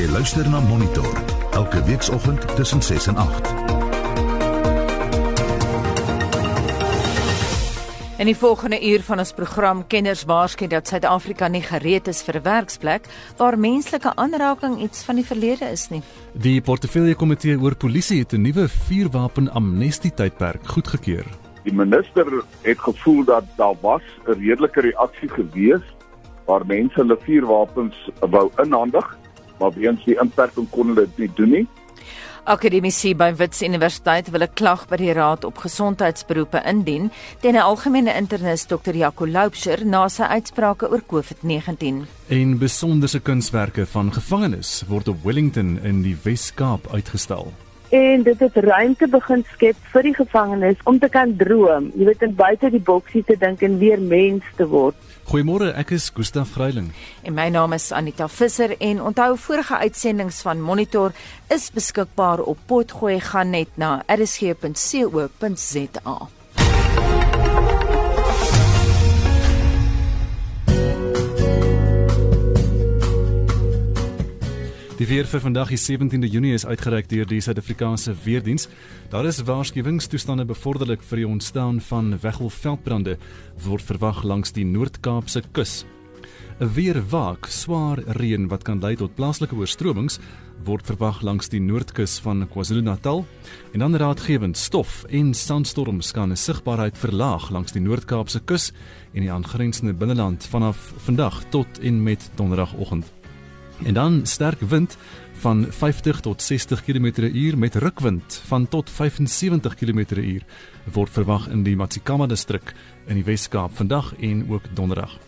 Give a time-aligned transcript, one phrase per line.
[0.00, 1.18] Jy luister na Monitor
[1.52, 3.50] elke weekoggend tussen 6 en 8.
[8.16, 12.40] In die volgende uur van ons program kenners waarsku dat Suid-Afrika nie gereed is vir
[12.40, 16.02] 'n werksplek waar menslike aanraking iets van die verlede is nie.
[16.32, 21.26] Die portefeulje komitee oor polisie het 'n nuwe vuurwapen amnestie tydperk goedgekeur.
[21.64, 22.24] Die minister
[22.62, 25.84] het gevoel dat daar was 'n redelike reaksie gewees
[26.46, 29.19] waar mense hulle vuurwapens wou inhandig
[29.60, 31.66] maar weens die inperking kon hulle dit nie doen nie.
[32.50, 37.10] Akademisie by Wits Universiteit wil 'n klag by die Raad op Gesondheidsberoepe indien
[37.40, 38.94] teen 'n algemene internis Dr.
[38.94, 42.06] Jaco Loubser na sy uitsprake oor COVID-19.
[42.28, 47.52] En besonderse kunswerke van gevangenes word op Wellington in die Wes-Kaap uitgestal.
[47.90, 52.22] En dit het ruimte begin skep vir die gevangenes om te kan droom, jy weet,
[52.22, 54.94] en buite die boksie te dink en weer mens te word.
[55.30, 56.88] Goeiemôre, ek is Gustaf Greiling.
[57.22, 61.14] En my naam is Anita Visser en onthou vorige uitsendings van Monitor
[61.54, 64.80] is beskikbaar op potgooi gaan net na rsg.co.za.
[75.00, 78.68] Die weer vir vandag, die 17de Junie, is uitgereik deur die Suid-Afrikaanse Weerdienste.
[79.08, 83.14] Daar is waarskuwingstoestande bevorderlik vir die ontstaan van weggolfveldbrande
[83.64, 85.86] word verwag langs die Noord-Kaapse kus.
[86.60, 90.18] 'n Weerwaak, swaar reën wat kan lei tot plaaslike oorstromings
[90.64, 93.24] word verwag langs die noordkus van KwaZulu-Natal
[93.72, 98.72] en dan raadgewend stof en sandstorms kan 'n sigbaarheid verlaag langs die Noord-Kaapse kus
[99.14, 103.19] en die aangrensende binneland vanaf vandag tot en met donderdagoggend.
[103.84, 104.96] En dan sterk wind
[105.32, 110.44] van 50 tot 60 km/h met rukwind van tot 75 km/h
[110.92, 112.74] word verwag in die Matsikama distrik
[113.06, 115.18] in die Wes-Kaap vandag en ook donderdag.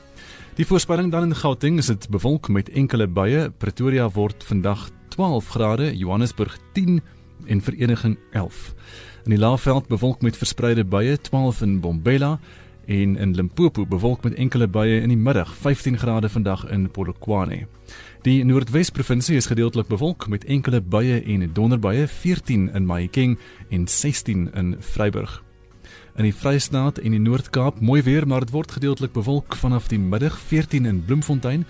[0.55, 3.51] Die voorspelling dan in Gauteng is dit bewolk met enkele buie.
[3.51, 7.01] Pretoria word vandag 12 grade, Johannesburg 10
[7.47, 8.75] en Vereniging 11.
[9.25, 12.39] In die Laagveld bewolk met verspreide buie, 12 in Bombela
[12.87, 17.67] en in Limpopo bewolk met enkele buie in die middag, 15 grade vandag in Polokwane.
[18.23, 23.33] Die Noordwes provinsie is gedeeltelik bewolk met enkele buie en donderbuie, 14 in Mahikeng
[23.69, 25.41] en 16 in Vryburg.
[26.15, 29.99] In die Vrystaat en die Noord-Kaap mooi weer, maar dit word gedeeltelik bewolk vanaf die
[29.99, 31.67] middag, 14 in Bloemfontein,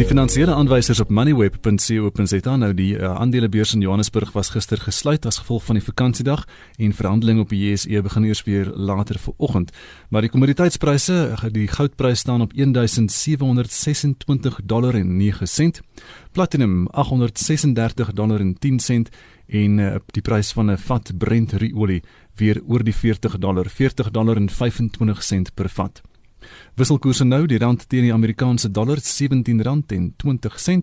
[0.00, 5.36] Die finansiële aanwysers op moneyweb.co.za nou die uh, aandelebeurs in Johannesburg was gister gesluit as
[5.42, 6.46] gevolg van die vakansiedag
[6.80, 9.74] en verhandeling op die JSE begin eers weer later vanoggend.
[10.08, 15.80] Maar die kommoditeitspryse, die goudprys staan op 1726 dollar en 9 sent.
[16.32, 19.08] Platinum 836 dollar en 10 sent
[19.48, 22.02] en uh, die prys van 'n vat Brent olie
[22.36, 26.00] weer oor die 40 dollar, 40 dollar en 25 sent per vat.
[26.74, 30.80] Wisselkoerse nou, die rand teen die Amerikaanse dollar R17.20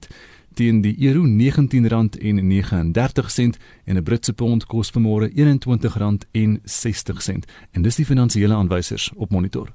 [0.57, 7.40] teen die euro R19.39 en 'n Britse pond kos vanmôre R21.60
[7.72, 9.73] en dis die finansiële aanwysers op monitor.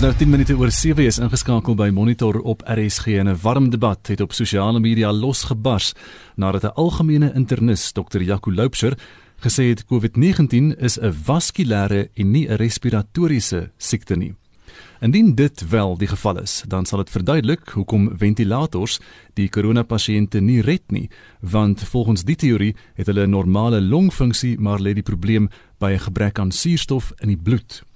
[0.00, 3.68] Dis nou 10 minute oor 7 is ingeskakel by Monitor op RSG en 'n warm
[3.70, 5.92] debat het op sosiale media losgebars
[6.36, 8.22] nadat 'n algemene internis Dr.
[8.22, 8.98] Jaco Loubser
[9.44, 14.34] gesê het COVID-19 is 'n vaskulêre en nie 'n respiratoriese siekte nie.
[15.00, 19.00] Indien dit wel die geval is, dan sal dit verduidelik hoekom ventilators
[19.34, 21.10] die koronapasiënte nie red nie,
[21.40, 25.48] want volgens die teorie het hulle 'n normale longfunksie maar lê die probleem
[25.78, 27.89] by 'n gebrek aan suurstof in die bloed.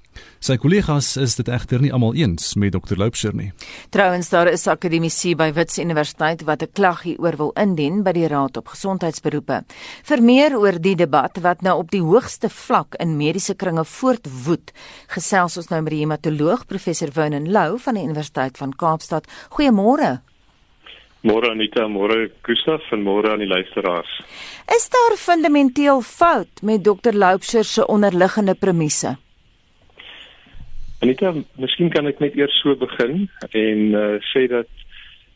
[0.44, 2.98] Sy kollegas is dit egter nie almal eens met Dr.
[3.00, 3.46] Loubser nie.
[3.94, 8.28] Trouwens daar is akademisie by Wits Universiteit wat 'n klag hieroor wil indien by die
[8.28, 9.64] Raad op Gesondheidsberoepe.
[10.04, 14.72] Vir meer oor die debat wat nou op die hoogste vlak in mediese kringe voortwoed,
[15.08, 19.26] gesels ons nou met die hematoloog professor Vernon Lou van die Universiteit van Kaapstad.
[19.48, 20.20] Goeiemôre.
[21.22, 24.22] Môre Anita, môre Gustaf en môre aan die luisteraars.
[24.76, 27.12] Is daar fundamenteel fout met Dr.
[27.12, 29.23] Loubser se onderliggende premisse?
[31.04, 34.70] Anita, miskien kan ek net eers so begin en uh, sê dat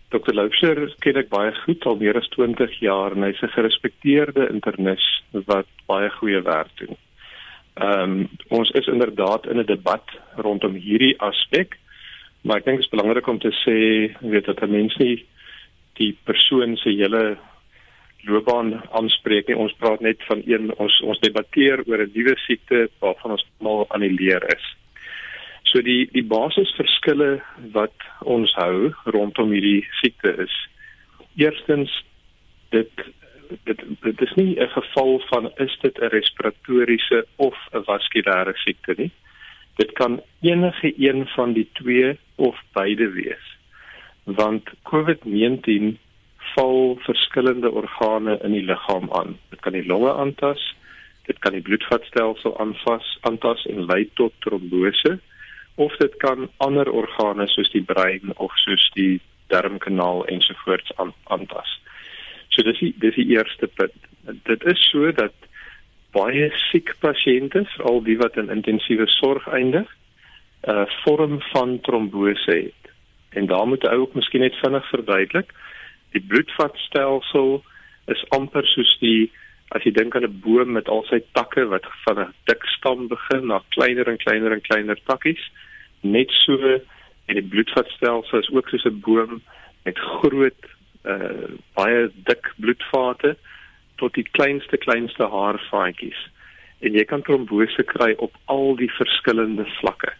[0.08, 0.32] Dr.
[0.32, 5.04] Loubser ken ek baie goed al meer as 20 jaar en hy's 'n gerespekteerde internis
[5.50, 6.96] wat baie goeie werk doen.
[7.84, 8.14] Ehm um,
[8.60, 11.76] ons is inderdaad in 'n debat rondom hierdie aspek,
[12.40, 13.76] maar ek dink dit is belangrik om te sê,
[14.24, 15.26] weet dat 'n mens nie
[16.00, 17.36] die persoon se hele
[18.24, 19.56] loopbaan aanspreek nie.
[19.56, 23.86] Ons praat net van een ons ons debatteer oor 'n nuwe siekte waarvan ons almal
[23.92, 24.77] aan die leer is.
[25.68, 27.42] So die die basisverskille
[27.74, 30.54] wat ons hou rondom hierdie siekte is
[31.36, 31.92] eerstens
[32.72, 33.04] dit
[33.68, 38.94] dit dit is nie 'n geval van is dit 'n respiratoriese of 'n vaskulêre siekte
[38.96, 39.10] nie.
[39.76, 43.46] Dit kan enige een van die twee of beide wees.
[44.24, 45.98] Want COVID-19
[46.54, 49.38] val verskillende organe in die liggaam aan.
[49.50, 50.74] Dit kan die longe aantas,
[51.26, 55.20] dit kan die bloedvatstelsel aanvas, aantas en lei tot trombose
[55.78, 59.20] of dit kan ander organe soos die brein of soos die
[59.52, 61.70] darmkanaal ensovoorts aan, aantas.
[62.48, 64.08] So dis die, dis die eerste punt.
[64.48, 65.46] Dit is so dat
[66.16, 69.88] baie siek pasiënte, al die wat in intensiewe sorg eindig,
[70.66, 72.92] 'n uh, vorm van trombose het.
[73.30, 75.52] En daar moet ou ook miskien net vinnig verduidelik.
[76.10, 77.62] Die bloedvatstelsel
[78.06, 79.30] is amper soos die
[79.76, 83.08] as jy dink aan 'n boom met al sy takke wat van 'n dik stam
[83.08, 85.44] begin na kleiner en kleiner en kleiner takkies
[86.02, 86.56] net so
[87.28, 89.42] en die bloedvatstelsel is ook soos 'n boom
[89.84, 90.62] met groot
[91.04, 93.36] uh baie dik bloedvate
[93.96, 96.20] tot die kleinste kleinste haarvaatjies
[96.80, 100.12] en jy kan trombose kry op al die verskillende vlakke.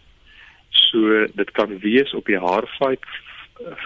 [0.69, 3.05] So dit kan wees op die haarvaat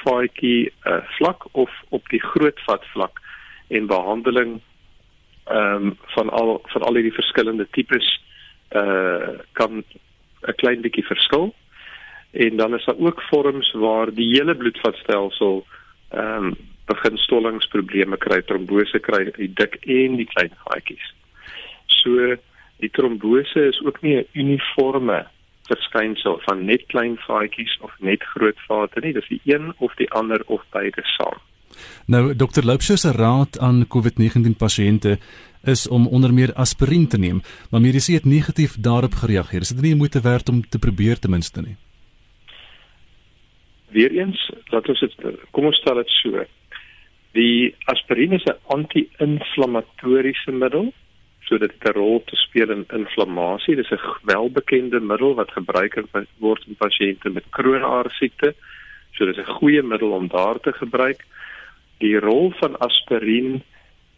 [0.03, 3.21] vaatjie uh, vlak of op die groot vat vlak
[3.69, 4.59] en behandeling
[5.45, 8.07] ehm um, van al van al die verskillende tipes
[8.71, 9.83] uh kan
[10.47, 11.53] 'n klein bietjie verskil
[12.31, 15.65] en dan is daar ook vorms waar die hele bloedvatstelsel
[16.09, 16.55] ehm um,
[16.85, 21.13] begin stollingsprobleme kry, trombose kry, die dik en die klein gaatjies.
[21.87, 22.35] So
[22.83, 25.25] die trombose is ook nie 'n uniforme
[25.67, 30.11] verskynsel van net klein gaatjies of net groot vate nie, dis die een of die
[30.11, 31.39] ander of beide saam.
[32.07, 32.63] Nou Dr.
[32.63, 35.17] Loubser se raad aan COVID-19 pasiënte
[35.63, 39.61] is om onder meer aspirien te neem, maar mediese het negatief daarop gereageer.
[39.61, 41.75] Is dit nie moeite werd om te probeer ten minste nie?
[43.93, 45.15] Weereens, laat ons dit
[45.51, 46.43] kom ons stel dit so.
[47.33, 50.93] Die aspirien is 'n anti-inflammatoriese middel,
[51.45, 53.75] so dit het 'n rol te speel in inflammasie.
[53.75, 56.03] Dit is 'n welbekende middel wat gebruik
[56.37, 58.55] word in pasiënte met kroonaar siekte.
[59.13, 61.25] So dit is 'n goeie middel om daar te gebruik.
[62.03, 63.61] Die rol van aspirien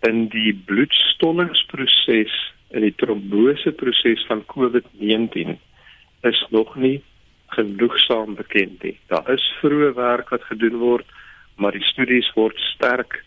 [0.08, 2.34] in die bloedstollingsproses
[2.74, 5.58] en die trombose proses van COVID-19
[6.26, 6.98] is nog nie
[7.54, 8.96] genoegsaam bekend nie.
[9.12, 11.06] Daar is vroeë werk wat gedoen word,
[11.62, 13.20] maar die studies word sterk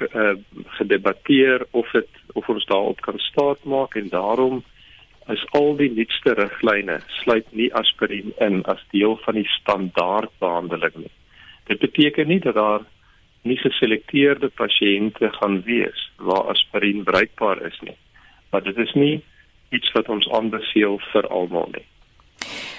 [0.00, 0.34] uh,
[0.78, 4.64] gedebatteer of dit of ons daarop kan staatmaak en daarom
[5.32, 11.00] is al die nuutste riglyne sluit nie aspirien in as deel van die standaard behandeling
[11.06, 11.14] nie.
[11.70, 12.84] Dit beteken nie dat daar
[13.46, 17.96] nie geselekteerde pasiënte gaan wees waar aspirien bruikbaar is nie.
[18.50, 19.14] Maar dit is nie
[19.74, 21.84] iets wat ons aanbeveel vir almal nie.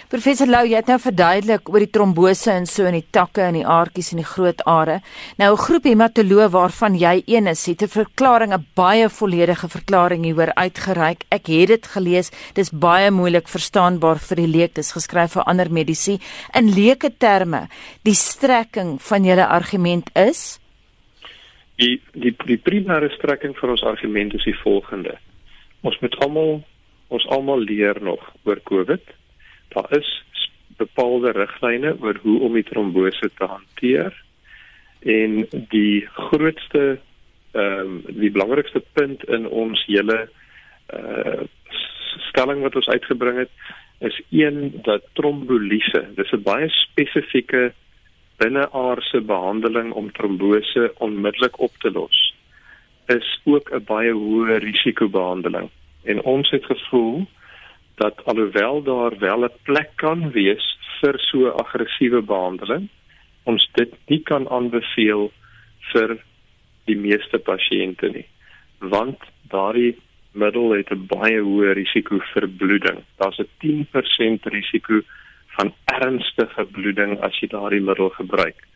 [0.08, 3.58] Professor Lou, jy het nou verduidelik oor die trombose en so in die takke en
[3.58, 5.02] die aartjies en die groot are.
[5.36, 10.24] Nou 'n groep hematoloog waarvan jy een is, het 'n verklaring, 'n baie volledige verklaring
[10.24, 11.26] hieroor uitgereik.
[11.30, 12.32] Ek het dit gelees.
[12.54, 14.76] Dis baie moeilik verstaanbaar vir die leek.
[14.76, 16.20] Dis geskryf vir ander medisy
[16.54, 17.68] in leuke terme.
[18.04, 20.60] Die strekking van julle argument is
[21.76, 25.18] die die die primêre strekking vir ons argument is die volgende.
[25.82, 26.64] Ons moet almal
[27.10, 29.17] ons almal leer nog oor COVID
[29.68, 30.10] daar is
[30.78, 34.24] bepaalde riglyne oor hoe om die trombose te hanteer.
[35.00, 37.00] En die grootste
[37.52, 40.28] ehm um, die belangrikste punt in ons hele
[40.94, 41.46] uh
[42.30, 43.50] stelling wat ons uitgebring het
[44.00, 47.74] is een dat trombolise dis 'n baie spesifieke
[48.38, 52.36] binneaardse behandeling om trombose onmiddellik op te los
[53.06, 55.70] is ook 'n baie hoë risiko behandeling
[56.04, 57.26] en ons het gevoel
[57.98, 60.66] dat alhoewel daar wel 'n plek kan wees
[61.02, 62.88] vir so aggressiewe behandeling,
[63.44, 65.32] ons dit nie kan aanbeveel
[65.92, 66.18] vir
[66.86, 68.28] die meeste pasiënte nie,
[68.80, 69.96] want daardie
[70.34, 73.00] middel het 'n baie hoë risiko vir bloeding.
[73.18, 75.02] Daar's 'n 10% risiko
[75.58, 78.68] van ernstige bloeding as jy daardie middel gebruik.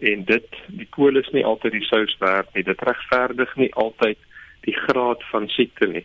[0.00, 0.46] en dit
[0.80, 2.64] die kool is nie altyd die sous werd nie.
[2.64, 4.18] Dit regverdig nie altyd
[4.64, 6.04] die graad van siekte nie.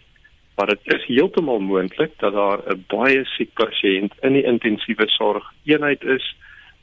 [0.55, 5.53] Maar dit is heeltemal moontlik dat daar 'n baie siek pasiënt in die intensiewe sorg
[5.63, 6.35] eenheid is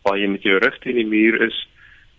[0.03, 1.69] waar jy met jou rug teen die muur is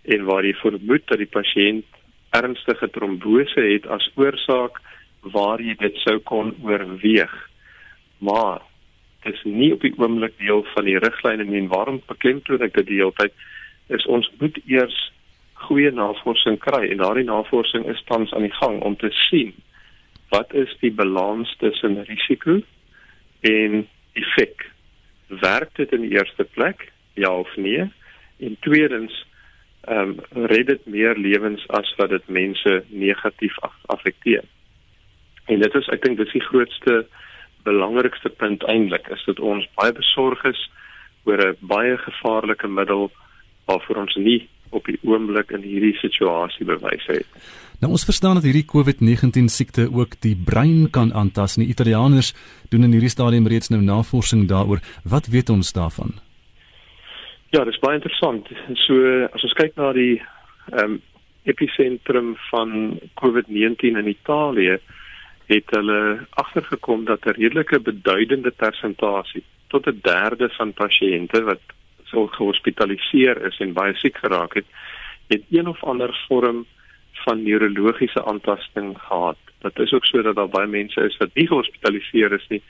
[0.02, 1.84] en waar jy vermoed dat die pasiënt
[2.30, 4.80] ernstige trombose het as oorsaak
[5.20, 7.34] waar jy dit sou kon oorweeg.
[8.18, 8.60] Maar
[9.22, 12.74] dit is nie op die oomblik deel van die riglyne nie en waarom beklemtoon ek
[12.74, 13.32] dit die hele tyd
[13.88, 14.98] is ons moet eers
[15.52, 19.54] goeie navorsing kry en daardie navorsing is tans aan die gang om te sien
[20.34, 22.58] wat is die balans tussen risiko
[23.40, 24.66] en effek.
[25.28, 27.86] Werk dit in die eerste plek ja of nee?
[28.42, 29.22] En tweedens
[29.84, 34.44] ehm um, red dit meer lewens as wat dit mense negatief affekteer.
[35.44, 37.02] En dit is ek dink dis die grootste
[37.68, 40.62] belangrikste punt eintlik is dat ons baie besorg is
[41.28, 43.10] oor 'n baie gevaarlike middel
[43.68, 47.26] waarvoor ons nie op die oomblik in hierdie situasie bewys het.
[47.82, 51.56] Nou ons verstaan dat hierdie COVID-19 siekte ook die brein kan aantas.
[51.60, 52.34] Die Italianers
[52.70, 54.80] doen in hierdie stadium reeds nou navorsing daaroor.
[55.04, 56.14] Wat weet ons daarvan?
[57.54, 58.48] Ja, dit is baie interessant.
[58.86, 60.22] So as ons kyk na die
[60.72, 61.02] ehm um,
[61.44, 62.70] episentrum van
[63.20, 64.78] COVID-19 in Italië,
[65.52, 71.60] het hulle agtergekom dat 'n redelike beduidende persentasie tot 'n derde van pasiënte wat
[72.14, 74.66] gehospitaliseer is en baie siek geraak het,
[75.32, 76.64] het een of ander vorm
[77.24, 79.38] van neurologiese aantasting gehad.
[79.58, 82.62] Dit is ook so dat daar baie mense is wat nie gehospitaliseer is nie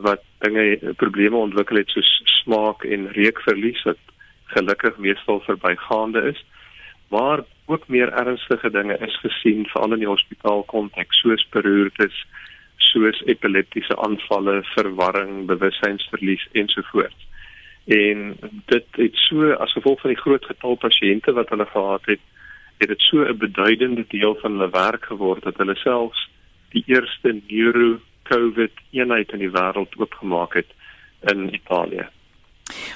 [0.00, 3.98] wat dinge probleme ontwikkel het soos smaak en reukverlies wat
[4.54, 6.44] gelukkig meestal verbygaande is.
[7.08, 12.24] Maar ook meer ernstige dinge is gesien veral in die hospitaal konteks soos beroertes,
[12.90, 17.28] soos epileptiese aanvalle, verwarring, bewussynsverlies ensovoorts.
[17.90, 22.20] En dit het so as gevolg van die groot getal pasiënte wat hulle gehad het,
[22.78, 26.28] het dit so 'n beduidende deel van hulle werk geword dat hulle selfs
[26.70, 30.70] die eerste neuro COVID eenheid in die wêreld oopgemaak het
[31.20, 32.06] in Italië.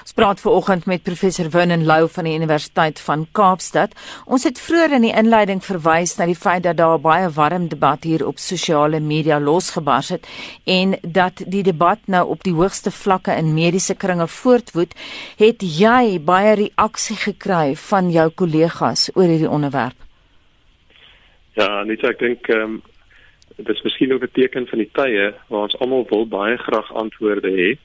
[0.00, 3.94] Ons praat ver oggend met professor Vernon Lou van die Universiteit van Kaapstad.
[4.26, 8.04] Ons het vroeër in die inleiding verwys na die feit dat daar baie warm debat
[8.04, 10.28] hier op sosiale media losgebars het
[10.64, 14.94] en dat die debat nou op die hoogste vlakke in mediese kringe voortwoed.
[15.38, 19.96] Het jy baie reaksie gekry van jou kollegas oor hierdie onderwerp?
[21.54, 22.82] Ja, net ek dink ehm um,
[23.54, 26.92] dit is miskien ook 'n teken van die tye waar ons almal wil baie graag
[26.92, 27.78] antwoorde hê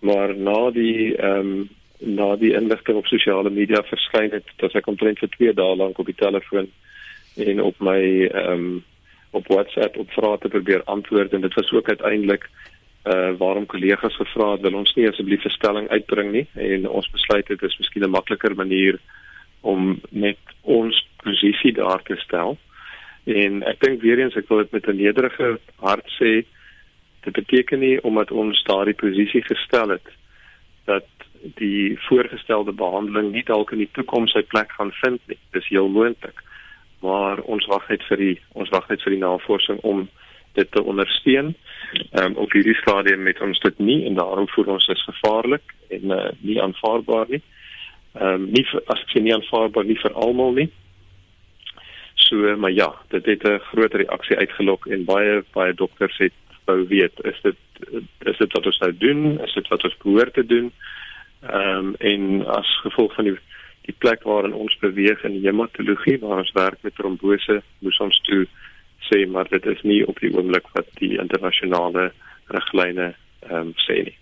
[0.00, 1.68] maar na die ehm um,
[2.00, 5.98] na die inligting op sosiale media verskyn het dat ek omtrent vir 2 dae lank
[5.98, 6.70] op die telefoon
[7.36, 8.84] en op my ehm um,
[9.30, 12.48] op WhatsApp op vrae te probeer antwoord en dit was ook uiteindelik
[13.04, 16.46] uh eh, waarom kollegas gevra het wil ons nie asseblief 'n stelling uitbring nie?
[16.54, 18.98] En ons besluit dit is miskien 'n makliker manier
[19.60, 22.58] om net ons posisie daar te stel.
[23.24, 26.44] En ek dink weer eens ek wil dit met 'n nederige hart sê
[27.20, 30.08] Dit beteken nie omdat ons daardie posisie gestel het
[30.84, 31.06] dat
[31.40, 35.38] die voorgestelde behandeling nie dalk in die toekoms sy plek gaan vind nie.
[35.56, 36.42] Dis heel moontlik.
[37.04, 40.08] Maar ons wag net vir die ons wag net vir die navorsing om
[40.58, 41.54] dit te ondersteun.
[42.10, 45.74] Ehm um, op hierdie stadium met ons dit nie en daarom voel ons dit gevaarlik
[45.88, 47.42] en uh, nie aanvaarbaar nie.
[48.18, 50.68] Ehm um, nie vir, as ek sê nie aanvaarbaar nie vir almal nie.
[52.26, 56.36] So maar ja, dit het 'n groot reaksie uitgelok en baie baie dokters het
[56.68, 57.56] wou weet is dit
[58.32, 60.72] is dit wat ons nou doen is dit wat ons behoort te doen
[61.40, 63.36] ehm um, en as gevolg van die
[63.88, 68.44] die plek waarin ons beweeg in hematologie waar ons werk met trombose moes ons toe
[69.08, 72.10] sê maar dit is nie op die oomblik wat die internasionale
[72.56, 73.14] riglyne
[73.48, 74.18] ehm um, sê nie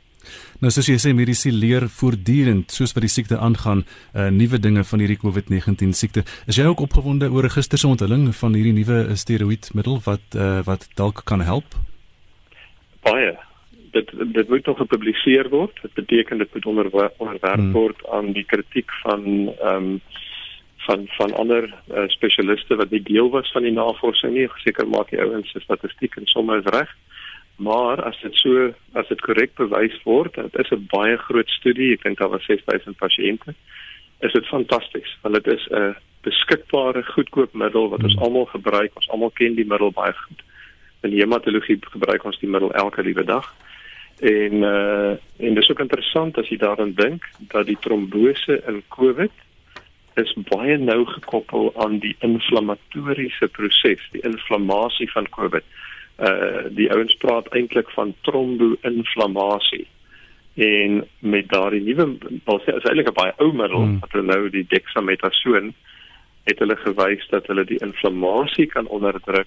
[0.59, 4.83] Nou soos jy sê mediese leer voortdurend soos wat die siekte aangaan, uh, nuwe dinge
[4.85, 6.25] van hierdie COVID-19 siekte.
[6.51, 10.89] Is jy ook opgewonde oor gister se onthulling van hierdie nuwe steroïdmiddel wat uh, wat
[10.99, 11.79] dalk kan help?
[13.03, 13.37] Baie.
[13.93, 15.79] Dit dit moet nog gepubliseer word.
[15.83, 17.73] Dit beteken dit moet onder onderwerp hmm.
[17.73, 20.01] word aan die kritiek van ehm um,
[20.89, 24.49] van van ander uh, spesialiste wat nie deel was van die navorsing nie.
[24.65, 26.95] Seker maak die ouens se statistiek en sommer is reg.
[27.57, 31.93] Maar as dit so as dit korrek bewys word dit is 'n baie groot studie
[31.93, 33.55] ek dink daar was 6000 pasiënte
[34.21, 38.23] is dit fantasties want dit is 'n beskikbare goedkoop middel wat ons hmm.
[38.23, 38.91] almal gebruik.
[38.95, 40.43] Ons almal ken die middel baie goed
[41.01, 43.55] in hematologie gebruik ons die middel elke liewe dag.
[44.19, 49.31] En uh en dis ook interessant as jy daaraan dink dat die trombose in COVID
[50.19, 55.65] is baie nou gekoppel aan die inflammatoriese proses, die inflammasie van COVID.
[56.19, 59.87] Uh die ouens praat eintlik van trombo-inflammasie.
[60.59, 62.09] En met daardie nuwe,
[62.45, 63.99] wel sê is eintlik 'n baie ou middel, hmm.
[64.01, 65.73] wat hulle nou die dexamethasone
[66.45, 69.47] het hulle gewys dat hulle die inflammasie kan onderdruk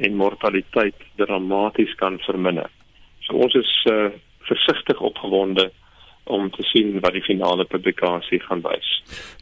[0.00, 2.70] en mortaliteit dramaties kan verminder.
[3.26, 4.08] So ons is uh,
[4.48, 5.70] versigtig opgewonde
[6.30, 8.88] om te sien wat die finale publikasie gaan wys.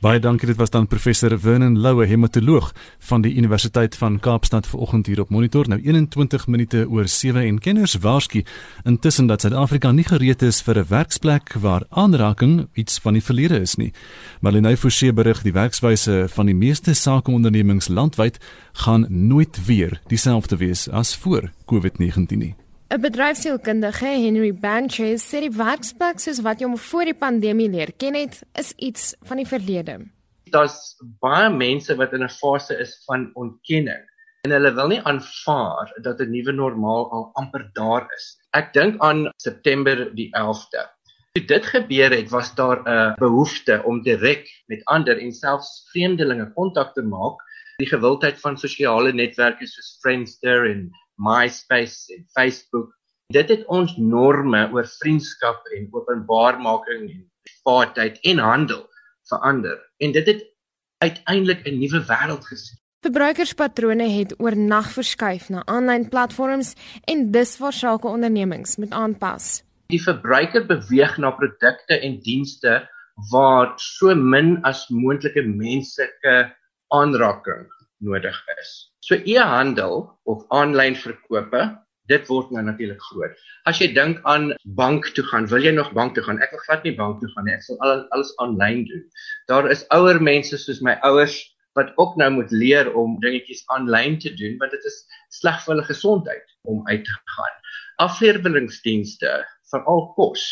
[0.00, 2.72] Baie dankie, dit was dan professor Vernon Loue, hematoloog
[3.10, 5.68] van die Universiteit van Kaapstad vanoggend hier op Monitor.
[5.68, 8.44] Nou 21 minute oor 7 en kenners waarsku
[8.84, 13.60] intussen dat Suid-Afrika nie gereed is vir 'n werksplek waar aanraking iets van die verlede
[13.60, 13.92] is nie.
[14.40, 18.38] Marlene Forsie berig die werkswyse van die meeste sakeondernemings landwyd
[18.72, 22.67] gaan nooit weer dieselfde wees as voor COVID-19 nie.
[22.88, 27.90] 'n Bedryfsielkundige, Henry Banchez, sê die werksplek soos wat jy hom voor die pandemie leer
[28.00, 29.96] ken het, is iets van die verlede.
[30.54, 34.06] Daar's baie mense wat in 'n fase is van ontkenning
[34.46, 38.26] en hulle wil nie aanvaar dat 'n nuwe normaal al amper daar is.
[38.56, 40.86] Ek dink aan September die 11de.
[41.32, 46.52] Toe dit gebeur het, was daar 'n behoefte om direk met ander en selfs vreemdelinge
[46.54, 47.36] kontak te maak.
[47.76, 52.94] Die gewildheid van sosiale netwerke soos Friendster en MySpace en Facebook.
[53.34, 58.86] Dit het ons norme oor vriendskap en openbaarmaking en privaatheid en handel
[59.28, 60.44] verander en dit het
[61.04, 62.78] uiteindelik 'n nuwe wêreld geskep.
[63.06, 69.62] Verbruikerspatrone het oornag verskuif na aanlyn platforms en dis waar sake ondernemings moet aanpas.
[69.86, 72.88] Die verbruiker beweeg na produkte en dienste
[73.30, 76.34] waar so min as moontlike menslike
[76.88, 77.66] aanraking
[78.04, 78.72] nodig is.
[79.00, 81.62] So e-handel of aanlyn verkope,
[82.08, 83.36] dit word nou natuurlik groot.
[83.68, 86.40] As jy dink aan bank toe gaan, wil jy nog bank toe gaan?
[86.44, 87.54] Ek wil glad nie bank toe gaan nie.
[87.58, 89.04] Ek sal al, alles aanlyn doen.
[89.52, 91.36] Daar is ouer mense soos my ouers
[91.78, 94.96] wat ook nou moet leer om dingetjies aanlyn te doen want dit is
[95.36, 97.60] sleg vir hulle gesondheid om uit te gaan.
[98.02, 99.34] Afleweringdienste,
[99.70, 100.46] veral kos.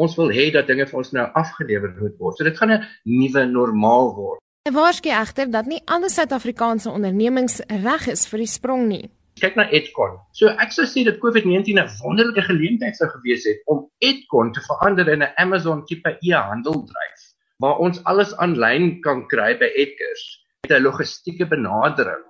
[0.00, 2.38] Ons wil hê dat dinge vir ons nou afgelewer moet word.
[2.38, 4.41] So dit gaan 'n nuwe normaal word.
[4.62, 9.08] Hy waarsku egter dat nie alle Suid-Afrikaanse ondernemings reg is vir die sprong nie.
[9.42, 10.12] Kyk na Edcon.
[10.38, 14.62] So ek sou sê dat COVID-19 'n wonderlike geleentheid sou gewees het om Edcon te
[14.68, 17.24] verander in 'n Amazon tipe e-handeldryf
[17.58, 20.22] waar ons alles aanlyn kan kry by Edgars
[20.62, 22.22] met 'n logistieke benadering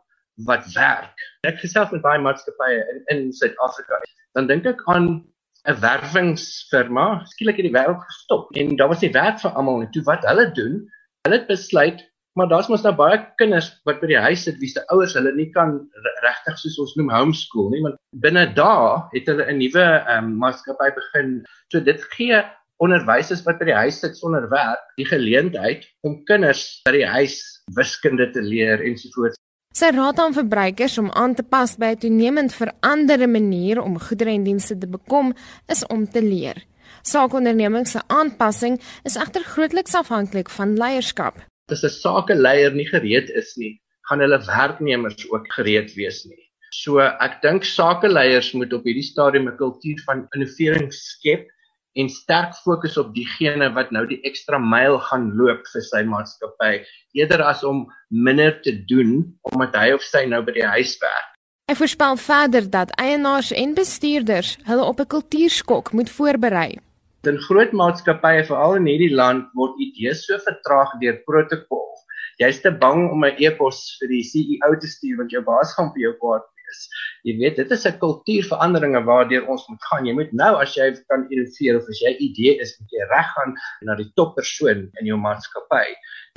[0.48, 1.18] wat werk.
[1.44, 4.00] Ek gesels met baie maatskappye in in Suid-Afrika.
[4.32, 5.20] Dan dink ek aan
[5.68, 9.90] 'n werwingsfirma, skielik het die wêreld gestop en daar was nie werk vir almal nie.
[9.92, 10.88] Toe wat hulle doen,
[11.28, 14.70] hulle het besluit Maar daar's mos nou baie kinders wat by die huis sit wie
[14.72, 15.74] se ouers hulle nie kan
[16.24, 20.88] regtig soos ons noem homeschool nie, want binne dae het hulle 'n nuwe um, maatskappy
[20.96, 21.34] begin.
[21.68, 22.40] So dit gee
[22.80, 27.36] onderwysers wat by die huis sit sonder werk die geleentheid om kinders by die huis
[27.76, 29.36] wiskunde te leer ensovoorts.
[29.76, 34.32] Sy raad aan verbruikers om aan te pas by 'n toenemend veranderde manier om goedere
[34.32, 35.34] en dienste te bekom
[35.68, 36.64] is om te leer.
[37.02, 43.56] Saakondernemings se aanpassing is egter grootliks afhanklik van leierskap as 'n sakeleier nie gereed is
[43.56, 46.42] nie, gaan hulle werknemers ook gereed wees nie.
[46.72, 51.48] So ek dink sakeleiers moet op hierdie stadium 'n kultuur van innovering skep
[52.00, 56.72] en sterk fokus op diegene wat nou die ekstra myl gaan loop vir sy maatskappy
[57.18, 61.28] eerder as om minder te doen omdat hy of sy nou by die huis werk.
[61.68, 66.78] Hy voorspel verder dat eienaars en bestuurders hulle op 'n kultuurskok moet voorberei.
[67.30, 71.84] In groot maatskappye veral in hierdie land word idees so vertraag deur protokol.
[72.42, 75.92] Jy's te bang om 'n e-pos vir die CEO te stuur want jou baas gaan
[75.94, 76.80] vir jou kwaad wees.
[77.22, 80.08] Jy weet, dit is 'n kultuurveranderinge waardeur ons moet gaan.
[80.10, 83.30] Jy moet nou as jy kan innoveer of as jy idee is, moet jy reg
[83.36, 85.86] gaan na die toppersoon in jou maatskappy.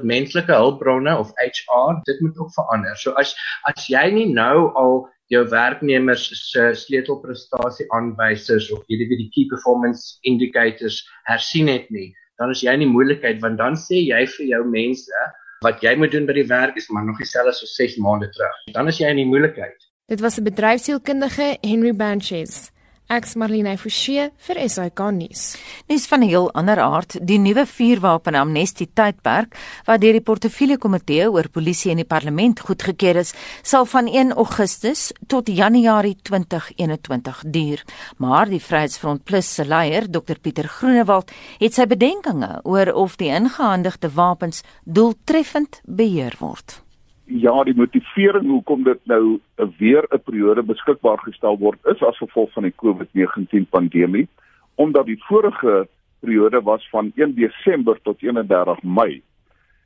[0.03, 2.95] Menslike hulpbronne of HR, dit moet ook verander.
[2.95, 3.33] So as
[3.65, 9.47] as jy nie nou al jou werknemers se sleutelprestasie aanwysers of hierdie wie die key
[9.49, 14.21] performance indicators hersien het nie, dan is jy in die moeilikheid want dan sê jy
[14.37, 15.25] vir jou mense
[15.65, 18.55] wat jy moet doen by die werk is maar nog dieselfde so 6 maande terug.
[18.75, 19.77] Dan is jy in die moeilikheid.
[20.11, 22.74] Dit was 'n bedryfsielkundige Henry Banches.
[23.05, 25.41] Ek's Marlene Forsie vir SAK nuus.
[25.85, 29.53] Nuus van 'n heel ander aard, die nuwe vuurwapen amnestie tydperk
[29.85, 34.33] wat deur die portefeulje komitee oor polisie in die parlement goedgekeur is, sal van 1
[34.33, 37.83] Augustus tot Januarie 2021 duur.
[38.17, 43.29] Maar die Vryheidsfront Plus se leier, Dr Pieter Groenewald, het sy bedenkinge oor of die
[43.29, 46.84] ingehandigde wapens doeltreffend beheer word
[47.25, 49.39] ja, die motivering hoekom dit nou
[49.77, 54.27] weer 'n periode beskikbaar gestel word is as gevolg van die COVID-19 pandemie,
[54.75, 55.87] omdat die vorige
[56.19, 59.21] periode was van 1 Desember tot 31 Mei.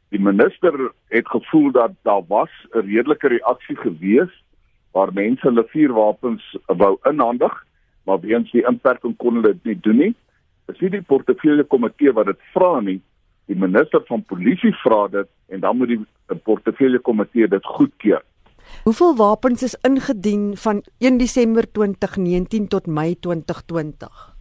[0.10, 4.44] Die minister het gevoel dat daar was 'n redelike reaksie gewees
[4.92, 7.66] waar mense hulle vuurwapens wou inhandig,
[8.06, 10.16] maar weens die inperking kon hulle dit nie doen nie.
[10.66, 13.02] Dis nie die portefeulje komitee wat dit vra nie.
[13.46, 16.06] Die minister van polisie vra dit en dan moet die
[16.44, 18.24] portefeulje komitee dit goedkeur.
[18.84, 24.36] Hoeveel wapens is ingedien van 1 Desember 2019 tot Mei 2020?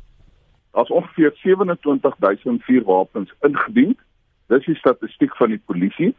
[0.72, 3.96] Daar's ongeveer 27000 vuurwapens ingedien.
[4.46, 6.14] Dis die statistiek van die polisie.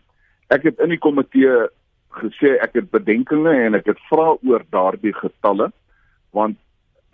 [0.47, 1.69] Ek het in die komitee
[2.17, 5.69] gesê ek het bedenkinge en ek het vra oor daardie getalle
[6.33, 6.57] want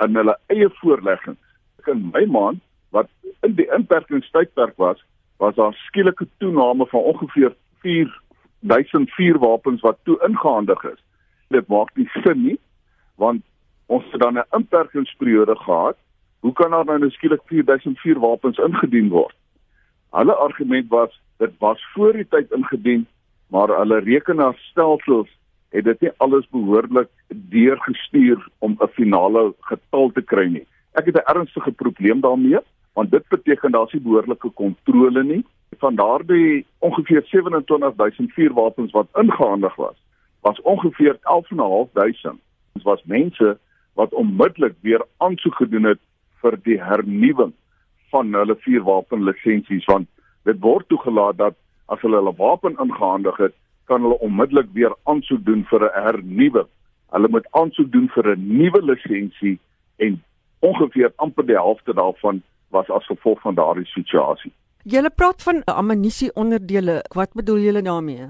[0.04, 2.62] in hulle eie voorleggings in my maand
[2.96, 3.12] wat
[3.44, 5.00] in die inperkingstydperk was,
[5.38, 7.56] was daar skielike toename van ongeveer
[7.86, 11.02] 4000 vuurwapens wat toe ingehandig is.
[11.54, 12.60] Dit maak nie sin nie
[13.22, 13.44] want
[13.88, 15.98] ons het dan 'n inperkingsperiode gehad.
[16.40, 19.36] Hoe kan daar nou skielik 4000 vuurwapens ingedien word?
[20.12, 23.08] Hulle argument was dit was voor die tyd ingedien
[23.48, 25.30] maar hulle rekenaarstelsels
[25.76, 27.10] het dit nie alles behoorlik
[27.52, 30.66] deurgestuur om 'n finale getal te kry nie.
[30.94, 32.60] Ek het 'n ernstige probleem daarmee
[32.94, 35.46] want dit beteken daar's nie behoorlike kontrole nie.
[35.78, 39.96] Van daardie ongeveer 27000 vuurwapens wat ingehandig was,
[40.42, 42.40] was ongeveer 11500
[42.84, 43.58] was mense
[43.94, 46.00] wat onmiddellik weer aansoek gedoen het
[46.42, 47.54] vir die hernuwing
[48.10, 50.08] van hulle vuurwapenlisensies want
[50.44, 51.56] dit word toegelaat dat
[51.94, 53.54] as hulle hulle wapen ingehandig het,
[53.86, 56.70] kan hulle onmiddellik weer aansoek doen vir 'n hernuwing.
[57.14, 59.60] Hulle moet aansoek doen vir 'n nuwe lisensie
[59.98, 60.24] en
[60.60, 64.52] ongeveer amper die helfte daarvan was as gevolg van daardie situasie.
[64.86, 67.00] Julle praat van ammunisie onderdele.
[67.18, 68.28] Wat bedoel julle daarmee?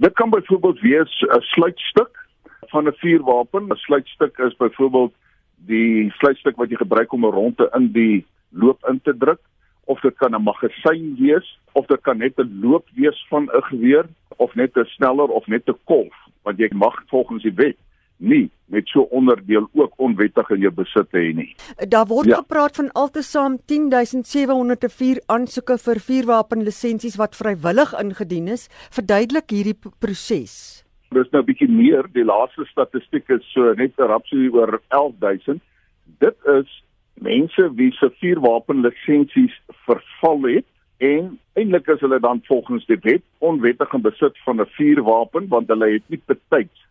[0.00, 2.26] Dit kan byvoorbeeld wees 'n sluitstuk
[2.72, 3.68] van 'n vuurwapen.
[3.68, 5.12] 'n Sluitstuk is byvoorbeeld
[5.56, 9.40] die sluitstuk wat jy gebruik om 'n ronde in die loop in te druk
[9.84, 13.62] of dit kan 'n magasyn wees of dit kan net 'n loop wees van 'n
[13.62, 17.76] geweer of net 'n sneller of net 'n kolf want jy mag volgens die wet
[18.18, 21.48] nie met so onderdeel ook onwettig in jou besit hê nie.
[21.88, 22.40] Daar word ja.
[22.42, 28.68] gepraat van altesaam 10704 aansoeke vir vuurwapenlisensies wat vrywillig ingedien is.
[28.92, 30.84] Verduidelik hierdie proses.
[31.10, 32.04] Dis nou 'n bietjie meer.
[32.12, 35.62] Die laaste statistiek is so net rapsie oor 11000.
[36.20, 36.68] Dit is
[37.14, 39.54] mense wie se vuurwapenlisensies
[39.86, 40.66] verval het
[40.98, 45.68] en eintlik is hulle dan volgens die wet onwettig in besit van 'n vuurwapen want
[45.68, 46.87] hulle het nie betyds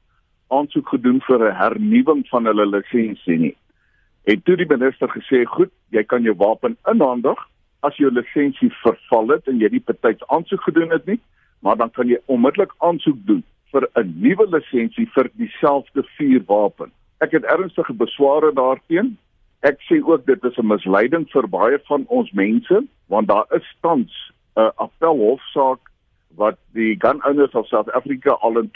[0.49, 3.55] aansoek gedoen vir 'n hernuwing van hulle lisensie nie.
[4.25, 7.39] Het toe die minister gesê, "Goed, jy kan jou wapen inhandig
[7.81, 11.19] as jou lisensie verval het en jy nie betyds aansoek gedoen het nie,
[11.61, 17.31] maar dan kan jy onmiddellik aansoek doen vir 'n nuwe lisensie vir dieselfde vuurwapen." Ek
[17.31, 19.17] het ernstige besware daarteenoor
[19.65, 23.75] Ek sê ook dit is 'n misleiding vir baie van ons mense want daar is
[23.81, 25.79] tans 'n appelhofsaak
[26.35, 28.71] wat die Gun Owners of South Africa al in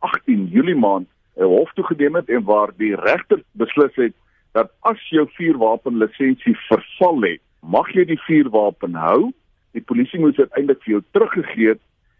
[0.00, 4.14] 2018 Julie maand 'n hof toegedem het en waar die regter beslis het
[4.52, 9.32] dat as jou vuurwapenlisensie verval het, mag jy die vuurwapen hou.
[9.72, 11.74] Die polisie moet dit eintlik vir jou teruggegee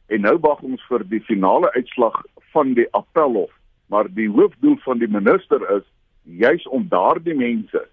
[0.06, 3.50] en nou wag ons vir die finale uitslag van die appelhof.
[3.88, 5.82] Maar die hoofdoel van die minister is
[6.22, 7.88] juis om daardie mense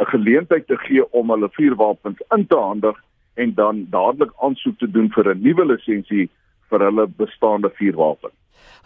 [0.00, 2.96] 'n geleentheid te gee om hulle vuurwapens in te handig
[3.34, 6.30] en dan dadelik aansoek te doen vir 'n nuwe lisensie
[6.68, 8.30] vir hulle bestaande vuurwapen.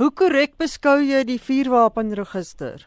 [0.00, 2.86] Hoe korrek beskou jy die vuurwapenregister?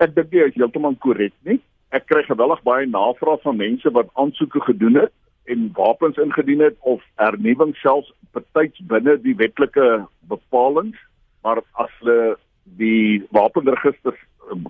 [0.00, 1.58] Ek dink dit is heeltemal korrek nie.
[1.94, 5.14] Ek kry geweldig baie navrae van mense wat aansoeke gedoen het
[5.52, 9.86] en wapens ingedien het of hernuwing selfs betyds binne die wetlike
[10.28, 10.98] bepalinge,
[11.46, 12.34] maar as hulle
[12.80, 14.16] die wapenregister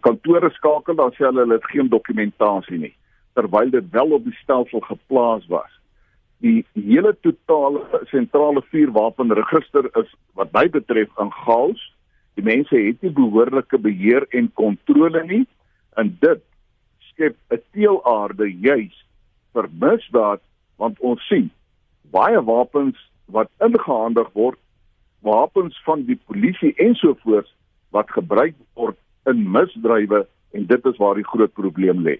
[0.04, 2.94] kantore skakel dan sê hulle hulle het geen dokumentasie nie
[3.36, 5.72] terwyl dit wel op die stelsel geplaas was.
[6.44, 11.80] Die hele totale sentrale vuurwapenregister is wat my betref in chaos.
[12.36, 15.46] Die mense het nie behoorlike beheer en kontrole nie
[15.96, 16.42] en dit
[17.08, 18.96] skep 'n teelaarde juis
[19.54, 20.42] vir misdaad
[20.76, 21.50] want ons sien
[22.12, 22.96] baie wapens
[23.26, 24.58] wat ingehandig word
[25.20, 27.50] wapens van die polisie ensovoorts
[27.90, 32.18] wat gebruik word in misdrywe en dit is waar die groot probleem lê.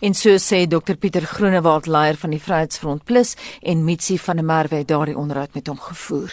[0.00, 4.44] En so sê Dr Pieter Groenewald leier van die Vryheidsfront Plus en Mitsi van der
[4.44, 6.32] Merwe het daardie onderhoud met hom gevoer.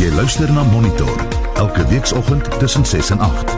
[0.00, 1.26] Jy luister na Monitor
[1.60, 3.56] elke weekoggend tussen 6 en 8.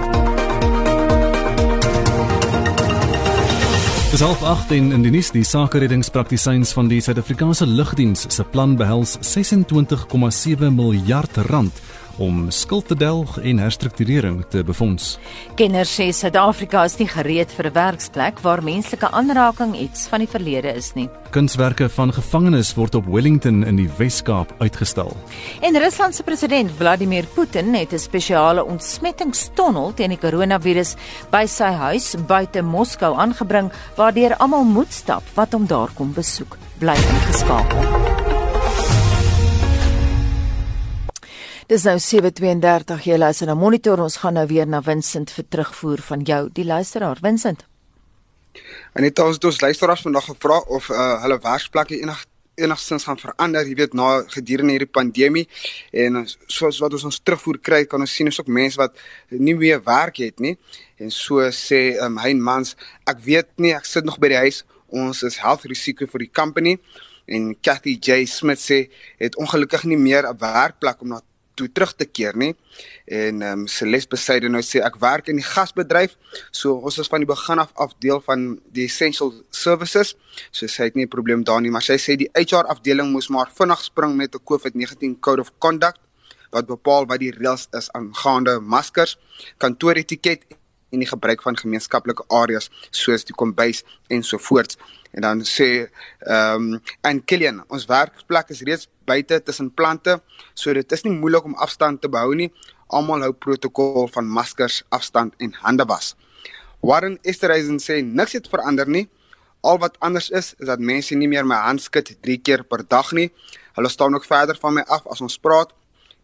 [4.10, 8.74] Dis half 8 in in die nuus die sakereddingspraktisyns van die Suid-Afrikaanse Lugdiens se plan
[8.76, 11.78] behels 26,7 miljard rand
[12.20, 15.16] om skuld te delg en herstrukturering te befonds.
[15.56, 20.28] Kenners sê Suid-Afrika is nie gereed vir 'n werksplek waar menslike aanraking iets van die
[20.28, 21.08] verlede is nie.
[21.30, 25.16] Kunswerke van gevangenes word op Wellington in die Wes-Kaap uitgestal.
[25.60, 30.96] En Rusland se president Vladimir Putin het 'n spesiale ontsmettingstonnel teen die koronavirus
[31.30, 36.56] by sy huis buite Moskou aangebring waardeur almal moet stap wat hom daar kom besoek.
[36.78, 38.19] Bly ingeskakel.
[41.70, 44.00] Dis nou 7:32 jy luister na Monitor.
[44.02, 47.20] Ons gaan nou weer na Vincent vir terugvoer van jou die luisteraar.
[47.22, 47.62] Vincent.
[48.98, 52.24] En dit ons dus luisteraars vandag gevra of uh, hulle werkplekke enig
[52.58, 55.46] enigstens gaan verander jy weet na gedurende hierdie pandemie.
[55.92, 58.98] En soos wat ons ons terugvoer kry kan ons sien is ook mense wat
[59.30, 60.56] nie meer werk het nie.
[60.98, 62.74] En so sê um, Hein Mans
[63.06, 64.64] ek weet nie ek sit nog by die huis.
[64.90, 66.80] Ons is health risiko vir die company.
[67.30, 68.26] En Cathy J.
[68.26, 68.88] Smith sê
[69.22, 71.22] het ongelukkig nie meer 'n werkplek om na
[71.60, 72.52] toe terug te keer nie.
[73.06, 76.16] En ehm um, Celeste besyde nou sê ek werk in die gasbedryf.
[76.50, 80.14] So ons is van die begin af af deel van die essential services.
[80.50, 83.28] So sy het nie 'n probleem daar nie, maar sy sê die HR afdeling moes
[83.28, 86.00] maar vinnig spring met 'n COVID-19 code of conduct
[86.50, 89.18] wat bepaal wat die reëls is aangaande maskers,
[89.62, 90.42] kantooretiket
[90.90, 94.76] en die gebruik van gemeenskaplike areas soos die kombuis en so voort.
[95.10, 95.68] En dan sê
[96.18, 100.20] ehm um, en Killian, ons werkplek is reeds buite tussen plante,
[100.54, 102.50] so dit is nie moeilik om afstand te behou nie.
[102.88, 106.14] Almal hou protokol van maskers, afstand en hande was.
[106.80, 109.08] Warren Esterhazy sê niks het verander nie.
[109.60, 112.86] Al wat anders is is dat mense nie meer my hand skud 3 keer per
[112.88, 113.28] dag nie.
[113.76, 115.74] Hulle staan ook verder van my af as ons praat.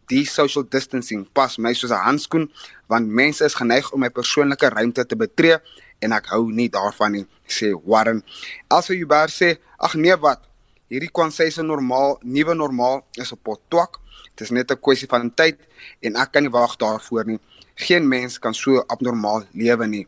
[0.08, 2.50] Die social distancing pas my soos 'n handskoen
[2.86, 5.58] want mense is geneig om my persoonlike ruimte te betree
[5.98, 8.22] en ek hou nie daarvan nie, sê Warren.
[8.68, 10.42] Also Uber sê, ag nee wat,
[10.88, 13.98] hierdie kwansy se normaal, nuwe normaal is op pot twak.
[14.36, 15.58] Dit is net 'n kwessie van tyd
[16.02, 17.40] en ek kan nie wag daarvoor nie.
[17.74, 20.06] Geen mens kan so abnormaal lewe nie.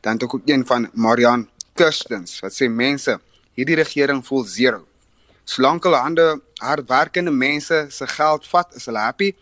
[0.00, 3.20] Dan het ek ook een van Marian Kirstens wat sê mense,
[3.54, 4.89] hierdie regering voel zero.
[5.44, 9.34] Solank hulle hande hardwerkende mense se geld vat, is hulle happy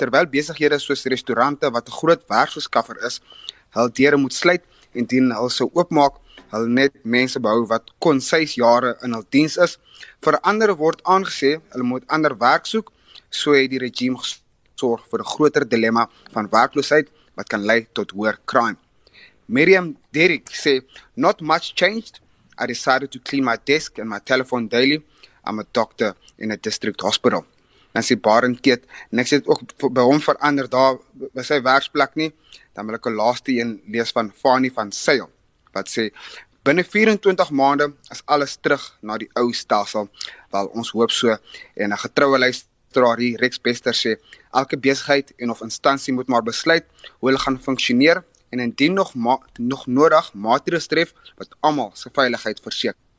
[0.00, 3.20] terwyl besighede soos restaurante wat 'n groot werksverskaffer is,
[3.76, 4.62] hul deure moet sluit
[4.94, 6.14] indien hulle sou oopmaak,
[6.52, 9.78] hulle net mense behou wat kon 6 jare in hul diens is.
[10.24, 12.92] Vir ander word aangesê hulle moet ander werk soek,
[13.30, 18.10] so het die regime gesorg vir 'n groter dilemma van werkloosheid wat kan lei tot
[18.10, 18.78] hoër crime.
[19.48, 20.82] Miriam Derrick sê
[21.16, 22.20] not much changed.
[22.58, 25.02] I decided to clean my desk and my telephone daily.
[25.44, 27.44] I'm a doctor in a district hospital.
[27.92, 30.98] En sy Barendkeet, niks het ook by hom verander daar
[31.34, 32.32] by sy werksplek nie
[32.74, 35.28] dan wil ek 'n laaste een lees van Fanny van Sail
[35.72, 36.10] wat sê
[36.64, 40.08] binne 24 maande is alles terug na die ou stelsel
[40.52, 41.36] wel ons hoop so
[41.74, 44.16] en 'n getroue luisteraar hier Rex Bester sê
[44.52, 46.84] elke besigheid en of instansie moet maar besluit
[47.18, 49.14] hoe hulle gaan funksioneer en indien nog
[49.58, 53.09] nog nodig maatreëls tref wat almal se veiligheid verseker.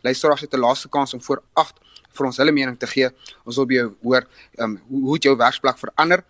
[0.00, 1.78] Luisteraars het 'n laaste kans om voor 8
[2.12, 3.08] vir ons hulle mening te gee.
[3.44, 4.26] Ons wil by jou hoor,
[4.58, 6.24] ehm um, hoe hoe het jou werksplek verander?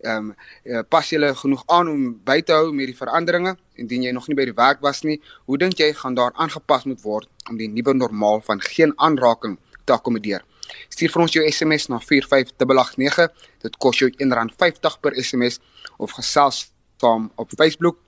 [0.00, 0.32] ehm
[0.64, 4.28] um, pas jy genoeg aan om by te hou met die veranderinge indien jy nog
[4.28, 5.18] nie by die werk was nie?
[5.46, 9.58] Hoe dink jy gaan daar aangepas moet word om die nuwe normaal van geen aanraking
[9.84, 10.44] te akkommodeer?
[10.88, 13.28] Stuur vir ons jou SMS na 45889
[13.66, 15.60] dit kos jou R1.50 per SMS
[15.98, 17.98] of gesels saam op Facebook.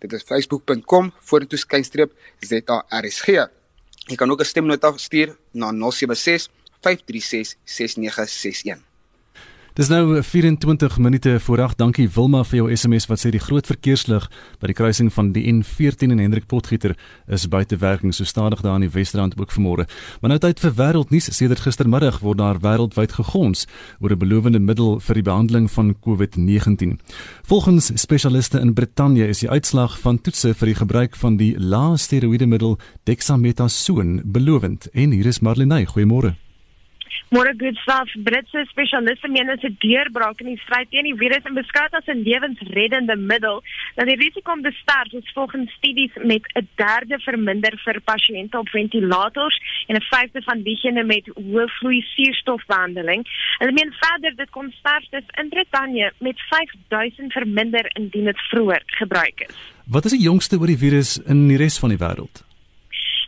[0.00, 3.48] Dit is facebook.com vorentoe skynstreep ZARSG
[4.08, 8.93] jy kan ook 'n stemnota stuur na 076 536 6961
[9.74, 11.78] Dis nou 24 minute voor 8.
[11.78, 14.28] Dankie Wilma vir jou SMS wat sê die groot verkeerslig
[14.62, 16.94] by die kruising van die N14 en Hendrik Potgieter
[17.26, 19.88] is buite werking so stadig daar in die Wesrand ook vanmôre.
[20.20, 21.26] Maar nou tyd vir wêreldnuus.
[21.34, 23.66] Sedert gistermiddag word daar wêreldwyd gegons
[23.98, 27.00] oor 'n belowende middel vir die behandeling van COVID-19.
[27.42, 31.98] Volgens spesialiste in Brittanje is die uitslag van toetse vir die gebruik van die lae
[31.98, 34.86] steroïde middel dexamethasone belovend.
[34.92, 35.86] En hier is Marlenae.
[35.86, 36.43] Goeiemôre.
[37.34, 38.10] Môre good stuff.
[38.26, 41.82] Britse spesialiste meen dit is 'n deurbraak in die stryd teen die virus en beskou
[41.82, 43.62] dit as 'n lewensreddende middel.
[43.96, 48.58] Dat die risiko om te sterf is volgens studies met 'n derde verminder vir pasiënte
[48.58, 53.26] op ventilators en 'n vyfde van diegene met hoë vloei suurstofbehandeling.
[53.58, 59.40] Hulle meen verder dit kon sterftes in Brittanje met 5000 verminder indien dit vroeër gebruik
[59.48, 59.54] is.
[59.84, 62.43] Wat is die jongste oor die virus in die res van die wêreld?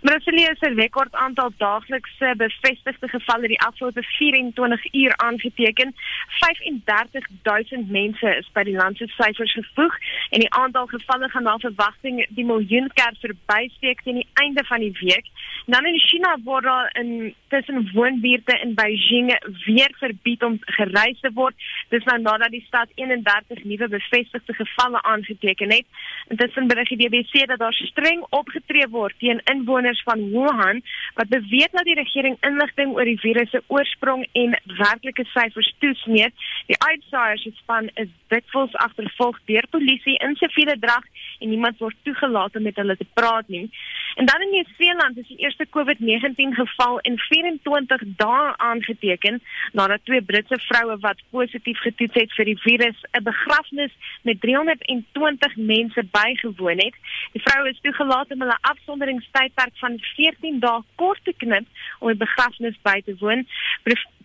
[0.02, 5.94] Brasilia se rekord aantal daaglikse bevestigde gevalle die afgelope 24 uur aangeteken.
[6.40, 9.96] 35000 mense is by die land se syfers gevoeg
[10.30, 14.84] en die aantal gevalle gaan na verwagting die miljoen keer verbysteek teen die einde van
[14.84, 15.32] die week.
[15.66, 21.30] Dan in China word daar in tussen woonbuurte in Beijing weer verbied om gereis te
[21.34, 21.54] word.
[21.88, 25.86] Dis nou nadat die stad 31 nuwe bevestigde gevalle aangeteken het.
[26.28, 30.82] Intussen berig die BBC dat daar streng opgetree word teen inwoners van Wuhan
[31.14, 36.34] wat beweer dat die regering inligting oor die virus se oorsprong en werklike syfers toesmeet.
[36.66, 41.04] Die uitsaaiers span is dikwels agtervolg deur polisie in siviele drag
[41.38, 43.70] en niemand word toegelaat om met hulle te praat nie.
[44.16, 49.40] En dan in Nieu-Seeland is die eerste COVID-19 geval in 24 dae aangeteken
[49.72, 55.56] nadat twee Britse vroue wat positief getoets het vir die virus 'n begrafnis met 320
[55.56, 56.96] mense bygewoon het.
[57.32, 61.66] Die vroue is toegelaat om hulle afsonderingstydperk van 14 dae kort te knip
[62.00, 63.46] om die begrafnis by te woon.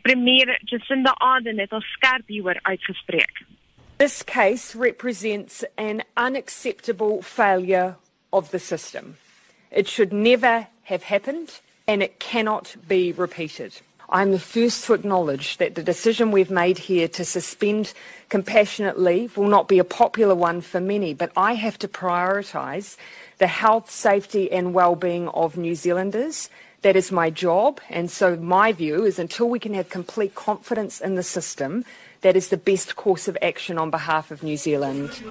[0.01, 3.43] Premier Jacinda Ardern het al skerp hieroor uitgespreek.
[3.97, 7.95] This case represents an unacceptable failure
[8.29, 9.17] of the system.
[9.69, 13.81] It should never have happened and it cannot be repeated.
[14.09, 17.93] I'm the first to acknowledge that the decision we've made here to suspend
[18.27, 22.97] compassionate leave will not be a popular one for many, but I have to prioritise
[23.37, 26.49] the health, safety, and well-being of New Zealanders.
[26.81, 30.99] That is my job, and so my view is until we can have complete confidence
[30.99, 31.85] in the system,
[32.19, 35.23] that is the best course of action on behalf of New Zealand.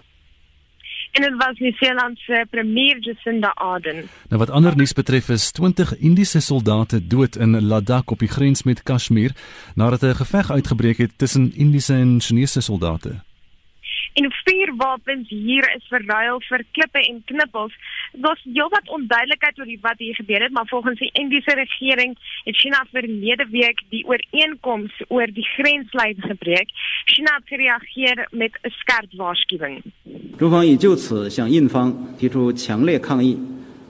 [1.11, 4.09] En dit was Nieu-Seeland se premier Jacinda Ardern.
[4.29, 8.63] Nou wat ander nuus betref is 20 Indiese soldate dood in Ladakh op die grens
[8.63, 9.33] met Kashmir
[9.75, 13.30] nadat 'n geveg uitgebreek het tussen Indiese en Chinese soldate
[14.14, 17.74] en vier wapens hier is verruil vir klippe en knippels.
[18.14, 22.86] Daar's heelwat onduidelikheid oor wat hier gebeur het, maar volgens die Indiese regering het China
[22.92, 26.72] verlede week die ooreenkoms oor die grenslyn gebreek.
[27.06, 29.84] China het gereageer met 'n skerp waarskuwing.
[30.38, 33.40] 中方已就此向印方提出强烈抗议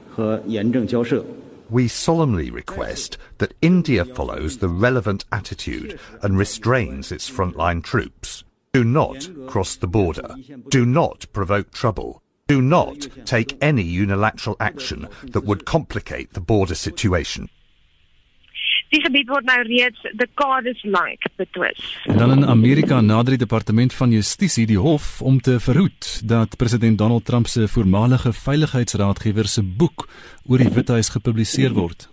[0.09, 1.25] 和严正交涉。
[1.69, 8.43] We solemnly request that India follows the relevant attitude and restrains its frontline troops.
[8.72, 10.36] Do not cross the border.
[10.68, 12.22] Do not provoke trouble.
[12.46, 17.48] Do not take any unilateral action that would complicate the border situation.
[18.90, 21.82] Die gebied word nou reeds dekades lank betwis.
[22.10, 26.56] En dan in Amerika nader die departement van justisie die hof om te verhoed dat
[26.56, 30.08] president Donald Trump se voormalige veiligheidsraadgewer se boek
[30.46, 32.09] oor die Withuis gepubliseer word.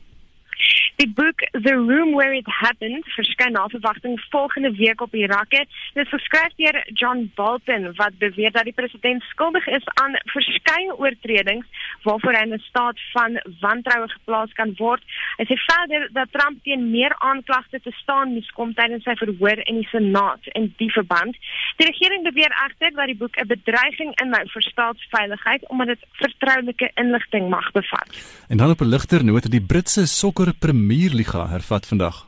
[0.97, 5.49] Die boek The Room Where It Happened verskyn na verwagting volgende week op Irak.
[5.49, 10.95] Dit is geskryf deur John Bolton wat beweer dat die president skuldig is aan verskeie
[10.97, 11.67] oortredings
[12.01, 15.03] waarvoor hy in 'n staat van wantroue geplaas kan word.
[15.37, 19.61] Hy sê verder dat Trump teen meer aanklagte te staan moes kom tydens sy verhoor
[19.69, 21.37] in die Senaat in die verband.
[21.77, 26.91] Die regering beweer egter dat die boek 'n bedreiging inhou vir staatsveiligheid omdat dit vertroulike
[26.95, 28.09] inligting mag bevat.
[28.49, 30.53] En dan op 'n ligter noot, die Britse sokker
[30.87, 32.25] Premierliga hervat vandag.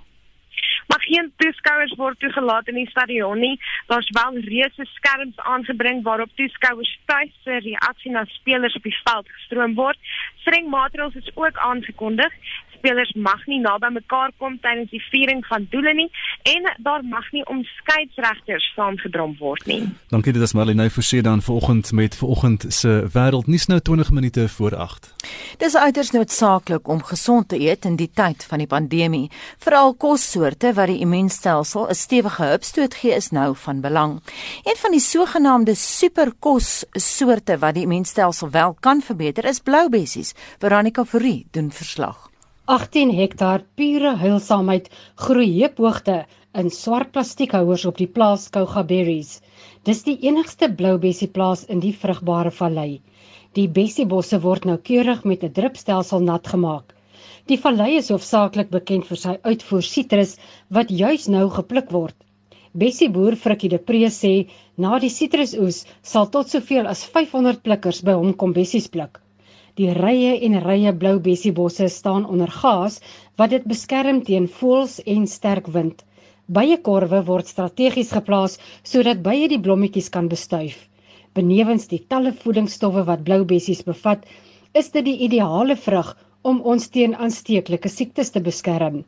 [0.87, 3.59] Maar geen toeskouers word toegelaat in die stadion nie.
[3.87, 9.29] Daar's wel reuse skerms aangebring waarop toeskouers tuis se reaksie na spelers op die veld
[9.29, 9.97] gestroom word.
[10.41, 12.33] Streng maatreëls is ook aangekondig
[12.79, 16.07] spelers mag nie naby mekaar kom tydens die viering van doele nie
[16.49, 19.81] en daar mag nie om skeieregters saamgedrom word nie.
[20.13, 24.75] Dankie dit is Marlene Forsie dan vanoggend met vanoggend se wêreldnuus nou 20 minute voor
[24.75, 25.13] 8.
[25.59, 29.27] Dis uiters noodsaaklik om gesond te eet in die tyd van die pandemie.
[29.59, 34.21] Veral kossoorte wat die immuunstelsel 'n stewige hupstoot gee is nou van belang.
[34.63, 40.33] Een van die sogenaamde superkossoorte wat die immuunstelsel wel kan verbeter is bloubessies.
[40.59, 42.28] Veronica Fourie doen verslag.
[42.73, 44.89] 18 hektaar pure heilsaamheid
[45.21, 46.17] groei heuphoogte
[46.61, 49.31] in swart plastiekhouers op die plaas Kougaberries.
[49.89, 52.99] Dis die enigste bloubessieplaas in die vrugbare vallei.
[53.57, 56.93] Die bessiebosse word noukeurig met 'n drupstelsel nat gemaak.
[57.49, 60.35] Die vallei is hoofsaaklik bekend vir sy uitvoer sitrus
[60.69, 62.17] wat juis nou gepluk word.
[62.83, 64.35] Bessieboer Frikkie de Pre sê
[64.77, 69.17] na die sitrusoes sal tot soveel as 500 plikkers by hom kom bessies pluk.
[69.79, 72.97] Die rye en rye blou bessiebosse staan onder gaas
[73.39, 76.01] wat dit beskerm teen voëls en sterk wind.
[76.57, 78.57] Byekorwe word strategies geplaas
[78.91, 80.81] sodat bye die blommetjies kan bestuif.
[81.37, 84.25] Benewens die talle voedingsstowwe wat blou bessies bevat,
[84.75, 86.11] is dit die ideale vrug
[86.43, 89.05] om ons teen aansteeklike siektes te beskerm.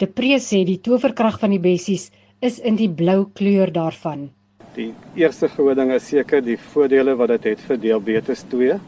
[0.00, 2.08] De Pre sê die towerkrag van die bessies
[2.40, 4.30] is in die blou kleur daarvan.
[4.74, 8.80] Die eerste groot ding is seker die voordele wat dit het vir diabetes 2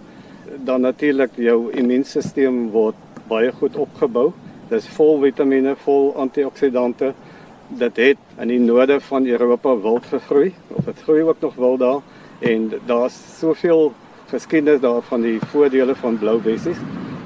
[0.65, 2.95] dan natuurlik jou immuunstelsel word
[3.29, 4.33] baie goed opgebou.
[4.69, 7.13] Dis vol vitamiene, vol antioksidante.
[7.69, 11.79] Dit het in die noorde van Europa wild gegroei, of dit groei ook nog wild
[11.79, 12.03] daar
[12.39, 13.93] en daar's soveel
[14.29, 16.79] geskiedenis daarvan die voordele van blou bessies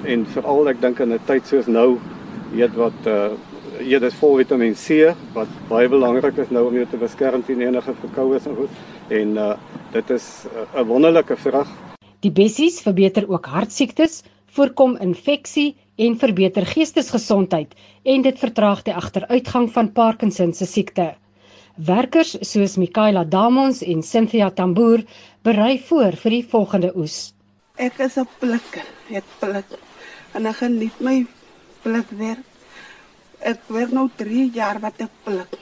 [0.04, 1.98] en veral ek dink in 'n tyd soos nou
[2.52, 3.30] weet wat uh
[3.80, 7.60] ja dis vol vitamien C wat baie belangrik is nou om jou te beskerm teen
[7.60, 8.70] enige verkoues en goed
[9.08, 9.54] en uh
[9.92, 11.89] dit is 'n uh, wonderlike vrug.
[12.20, 19.70] Die bessies verbeter ook hartsiektes, voorkom infeksie en verbeter geestesgesondheid en dit vertraag die agteruitgang
[19.72, 21.14] van Parkinson se siekte.
[21.80, 25.04] Werkers soos Mikaela Damons en Cynthia Tamboer
[25.46, 27.32] berei voor vir die volgende oes.
[27.76, 28.84] Ek is 'n plikker.
[29.10, 29.78] Ek pluk
[30.34, 31.26] en ek geniet my
[31.82, 32.44] plukwerk.
[33.40, 35.56] Ek werk nou 3 jaar wat ek pluk.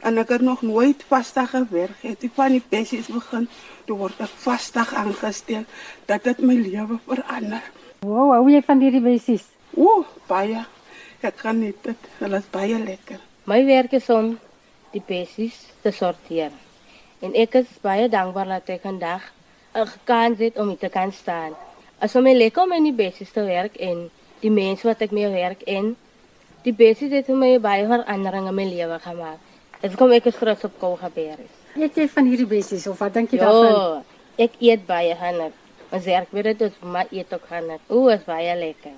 [0.00, 1.98] En ek het nog nooit vasdag gewerk.
[2.02, 3.48] Het ek van die bessies begin,
[3.88, 5.64] toe word ek vasdag aangestel.
[6.08, 7.64] Dat het my lewe verander.
[8.04, 9.46] Wow, hou jy van hierdie bessies?
[9.76, 10.64] Ooh, baie.
[11.24, 12.10] Ek geniet dit.
[12.20, 13.18] Hulle is baie lekker.
[13.48, 14.36] My werk is om
[14.92, 16.52] die bessies te sorteer.
[17.24, 19.24] En ek is baie dankbaar dat ek vandag
[19.74, 21.56] 'n kans het om hier te kan staan.
[21.98, 24.10] As om my lekker om in die bessies te werk en
[24.40, 25.96] die mense wat ek mee werk en
[26.62, 29.40] die bessies het my baie verandering in my lewe gemaak.
[29.82, 31.57] Ek kom ek is groot op Kogaberries.
[31.78, 33.68] Eet jy van hierdie bessies of wat dink jy daarvan?
[33.70, 35.52] Ja, ek eet baie van
[35.94, 37.84] Ons werk weer dit maar eet ook dit.
[37.88, 38.96] Ooh, is baie lekker.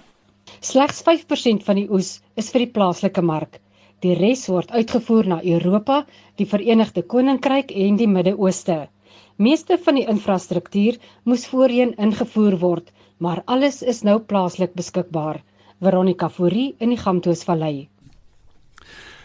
[0.60, 3.60] Slegs 5% van die oes is vir die plaaslike mark.
[4.00, 6.06] Die res word uitgevoer na Europa,
[6.40, 8.88] die Verenigde Koninkryk en die Midde-Ooste.
[9.36, 10.96] Meeste van die infrastruktuur
[11.28, 15.42] moes voorheen ingevoer word, maar alles is nou plaaslik beskikbaar.
[15.84, 17.89] Veronica Fourie in die Gamtoosvallei.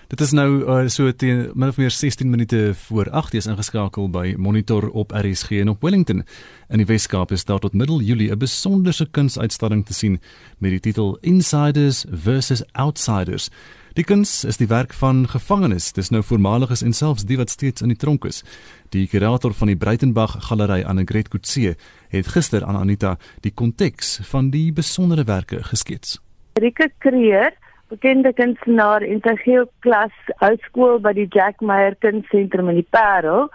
[0.05, 4.05] Dit is nou uh, so teen min of meer 16 minute voor 8 is ingeskakel
[4.13, 6.21] by Monitor op RSG en op Wellington.
[6.69, 10.21] In die Weskaap is daar tot middel Julie 'n besonderse kunsuitstalling te sien
[10.57, 13.49] met die titel Insiders versus Outsiders.
[13.93, 17.81] Die kuns is die werk van gevangenes, dis nou voormaliges en selfs die wat steeds
[17.81, 18.43] in die tronk is.
[18.89, 21.75] Die kurator van die Breitenberg Galery, Annegret Kutse,
[22.09, 26.19] het gister aan Anita die konteks van die besonderhede geskets.
[26.53, 27.53] Rike Kreer
[27.89, 33.49] bekende kunstenaar in sy klas hoërskool by die Jack Meyer Kunstsentrum in die Parel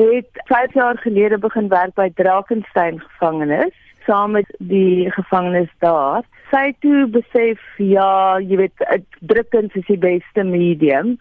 [0.00, 3.74] het 5 jaar gelede begin werk by Drakensberg gevangenis
[4.06, 6.24] saam met die gevangenes daar.
[6.50, 8.84] Sy toe besef ja, jy weet,
[9.30, 11.16] drukkuns is die beste medium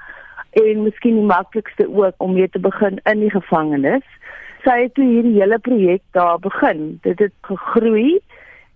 [0.60, 4.06] en miskien die maklikste ook om mee te begin in die gevangenis.
[4.64, 7.00] Sy het toe hierdie hele projek daar begin.
[7.08, 8.20] Dit het gegroei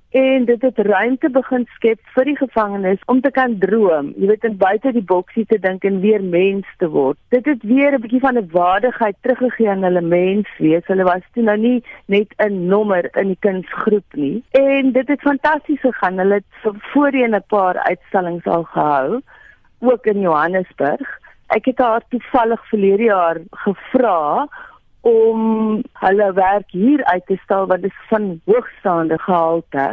[0.09, 4.45] en dit het ruimte begin skep vir die gevangenes om te kan droom, jy weet,
[4.47, 7.17] en buite die boksie te dink en weer mens te word.
[7.35, 10.87] Dit het weer 'n bietjie van 'n waardigheid teruggegee aan hulle menswees.
[10.87, 14.43] Hulle was toe nou nie net 'n nommer in die kindsgroep nie.
[14.51, 16.17] En dit het fantasties gegaan.
[16.17, 19.21] Hulle het voorheen 'n paar uitstallings al gehou,
[19.79, 21.19] ook in Johannesburg.
[21.47, 24.47] Ek het haar toevallig verlede jaar gevra
[25.07, 29.85] om hulle werk hier uit te stel wat is van hoogstaande gehalte.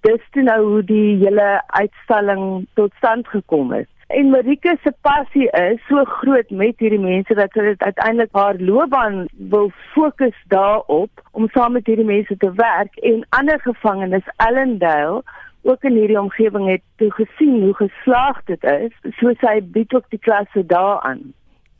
[0.00, 3.88] Dis toe nou hoe die hele uitstalling tot stand gekom het.
[4.12, 9.22] En Marika se passie is so groot met hierdie mense dat sy uiteindelik haar loopbaan
[9.54, 15.22] wil fokus daarop om saam met hierdie mense te werk en ander gevangenes Allendale
[15.62, 20.10] ook in hierdie omgewing het toe gesien hoe geslaagd dit is, so sy bied ook
[20.10, 21.30] die klasse daaraan.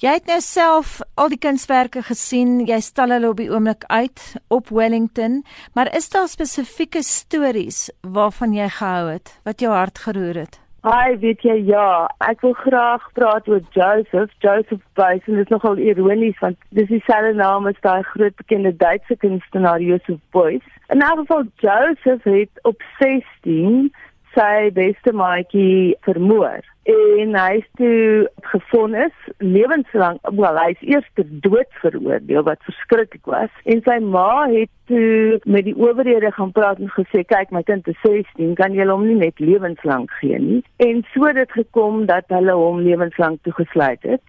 [0.03, 2.65] Jy het nou self al die kunswerke gesien.
[2.67, 5.45] Jy stel hulle op die oomblik uit op Wellington,
[5.79, 10.59] maar is daar spesifieke stories waarvan jy gehou het wat jou hart geroer het?
[10.83, 15.55] Hi, weet jy ja, ek wil graag praat oor Joseph, Joseph Beuys en dit is
[15.55, 20.67] nogal ironies want dis dieselfde naam as daai groot bekende Duitse kunstenaar Joseph Beuys.
[20.91, 23.93] In 'n geval Joseph het op 16
[24.35, 26.63] sy beste maatjie vermoor.
[26.91, 33.29] En hy is toe gefonnis lewenslang wel hy is eers ter dood veroordeel wat verskriklik
[33.31, 33.53] was.
[33.71, 37.87] En sy ma het toe met die owerhede gaan praat en gesê kyk my kind
[37.93, 40.63] is 16 kan jy hom nie net lewenslang gee nie?
[40.83, 44.25] En so het dit gekom dat hulle hom lewenslang toegesluit het.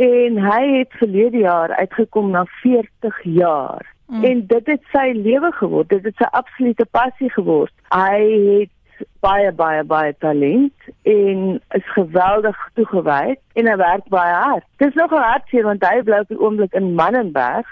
[0.00, 3.88] En hy het verlede jaar uitgekom na 40 jaar.
[4.10, 4.24] Mm.
[4.24, 7.70] en dit het sy lewe geword dit het sy absolute passie geword.
[7.94, 8.22] Hy
[8.58, 8.72] het
[9.20, 14.66] baie baie baie talent en is geweldig toegewy en hy werk baie hard.
[14.82, 17.68] Dis nogal hartseer want hy bly op die oomblik in Mannenberg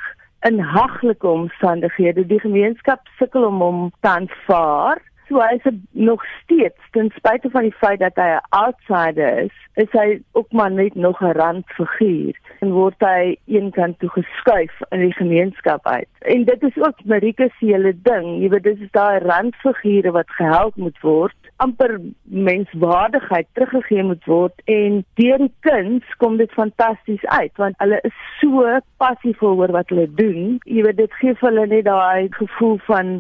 [0.47, 2.27] in haglike omstandighede.
[2.27, 7.67] Die gemeenskap sukkel om hom te aanvaar So hy is nog steeds ten spyte van
[7.69, 12.35] die feit dat hy 'n outsider is, is hy ook maar net nog 'n randfiguur
[12.61, 16.09] en word hy eenkant toe geskuif in die gemeenskap uit.
[16.21, 20.31] En dit is ook Marika se hele ding, jy weet dis is daai randfigure wat
[20.31, 27.25] gehelp moet word amper menswaardigheid teruggegee moet word en deur die kuns kom dit fantasties
[27.35, 28.67] uit want hulle is so
[29.03, 30.59] passievol oor wat hulle doen.
[30.65, 33.19] Jy weet dit gee vir hulle net daai gevoel van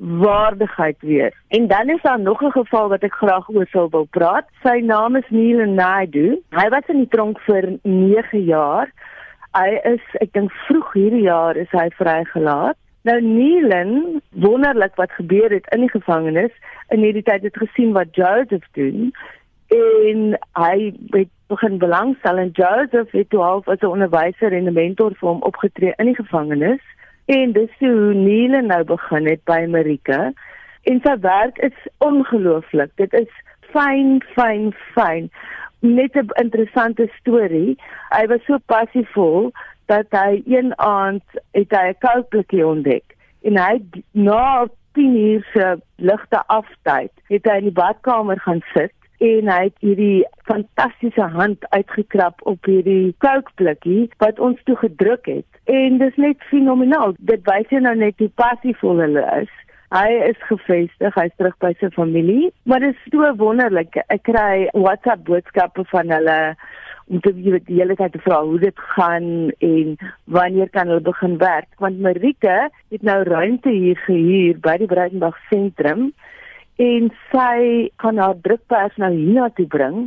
[0.00, 1.34] waardigheid weer.
[1.48, 4.46] En dan is daar nog 'n geval wat ek graag oor sou wil praat.
[4.62, 6.42] Sy naam is Neil Naidu.
[6.50, 8.92] Hy was in die tronk vir 9 jaar.
[9.52, 12.76] Hy is, ek dink vroeg hierdie jaar is hy vrygelaat.
[13.02, 16.52] Nou Neil, wonderlik wat gebeur het in die gevangenis.
[16.88, 19.12] In hierdie tyd het gesien wat Joseph doen
[19.70, 24.72] en hy het begin belangstel en Joseph het toe half as 'n onderwyser en 'n
[24.72, 26.80] mentor vir hom opgetree in die gevangenis.
[27.30, 30.32] En dis hoe Neil nou begin het by Marika.
[30.90, 32.90] En sy werk is ongelooflik.
[32.98, 33.30] Dit is
[33.70, 35.30] fyn, fyn, fyn.
[35.80, 37.78] Net 'n interessante storie.
[38.10, 39.52] Hy was so passievol
[39.86, 43.74] dat hy een aand het hy 'n kouplikkie ontdek en hy
[44.12, 45.66] na 10 uur se
[45.96, 51.64] ligte aftyd het hy in die badkamer gaan sit en hy het hierdie fantastiese hand
[51.74, 55.46] uitgekrap op hierdie kookblikkie wat ons toe gedruk het.
[55.68, 57.14] En dis net fenomenaal.
[57.18, 59.52] Dit wys nou net hoe passievol hulle is.
[59.90, 63.98] Hy is gevestig hy's terug by sy familie maar dit is so wonderlik.
[64.08, 66.38] Ek kry WhatsApp boodskappe van hulle
[67.10, 69.96] om te weet die hele tyd te vra hoe dit gaan en
[70.30, 71.68] wanneer kan hulle begin werk?
[71.82, 76.12] Want Marike het nou ruimte hier gehuur by die Breitenberg sentrum
[76.80, 80.06] en sy gaan haar drukpers nou hiernatoe bring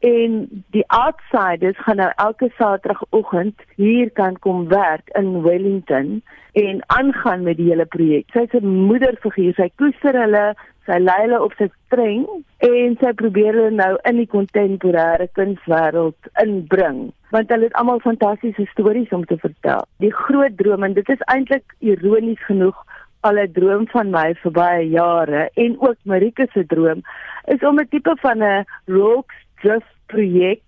[0.00, 0.36] en
[0.74, 6.20] die outsiders gaan nou elke saterdagoggend hier kan kom werk in Wellington
[6.60, 8.26] en aangaan met die hele projek.
[8.32, 10.54] Sy's 'n moederfiguur, sy koester hulle,
[10.86, 12.24] sy lei hulle op sy streng
[12.58, 18.66] en sy probeer hulle nou in die kontemporêre kunswêreld inbring want hulle het almal fantastiese
[18.72, 19.84] stories om te vertel.
[20.02, 22.74] Die groot droom en dit is eintlik ironies genoeg
[23.20, 27.02] al 'n droom van my vir baie jare en ook Marika se droom
[27.44, 30.62] is om 'n tipe van 'n rock drift projek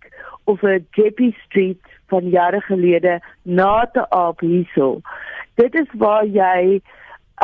[0.44, 5.00] of 'n Jeppy Street van jare gelede na te aap hierso.
[5.54, 6.82] Dit is waar jy 'n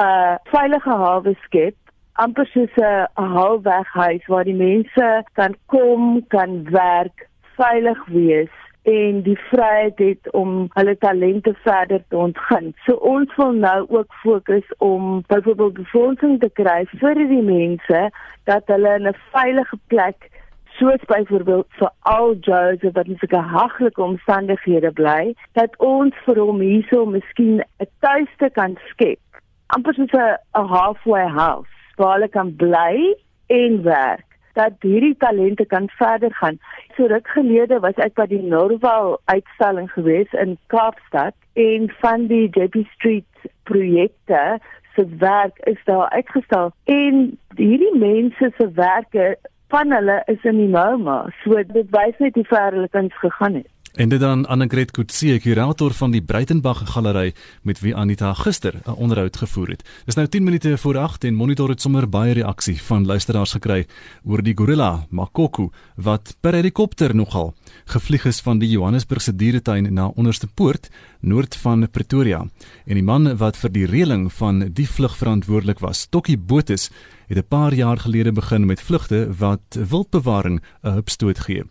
[0.00, 1.76] uh, veilige hawe skep
[2.12, 9.36] amper soos 'n halfweghuis waar die mense kan kom, kan werk, veilig wees en die
[9.50, 12.72] vryheid het om hulle talente verder te ontgin.
[12.86, 18.02] So ons wil nou ook fokus om byvoorbeeld befondsing te kry vir die mense
[18.50, 20.30] dat hulle in 'n veilige plek
[20.78, 26.60] soos byvoorbeeld vir al Joseph wat in sulke haglike omstandighede bly, dat ons vir hom
[26.60, 29.18] hierso miskien 'n tuiste kan skep.
[29.66, 33.14] amper soos 'n halfway house waar hulle kan bly
[33.46, 34.27] en werk
[34.58, 36.58] dat hierdie talente kan verder gaan.
[36.96, 42.48] So ruk gelede was ek by die Norval uitstalling gewees in Kaapstad en van die
[42.50, 44.58] JP Street projekte
[44.94, 49.36] se werk is daar uitgestal en hierdie mense se werke
[49.68, 51.18] van hulle is in die MoMA.
[51.42, 53.70] So dit wys net hoe ver hulle kuns gegaan het.
[53.92, 57.32] En dit dan Annegret Kutsie, kurator van die Breitenberg Galery
[57.62, 59.82] met wie Anita gister 'n onderhoud gevoer het.
[60.04, 63.86] Dis nou 10 minute voor 8 en Monitor het sommer baie reaksie van luisteraars gekry
[64.24, 70.06] oor die gorilla Makoko wat per helikopter nogal gevlieg is van die Johannesburgse dieretuin na
[70.06, 70.88] Onderste Poort
[71.20, 72.46] noord van Pretoria.
[72.86, 76.90] En die man wat vir die reëling van die vlug verantwoordelik was, Tokkie Botus,
[77.28, 81.64] het 'n paar jaar gelede begin met vlugte wat wildbewaring 'n hupstoot gee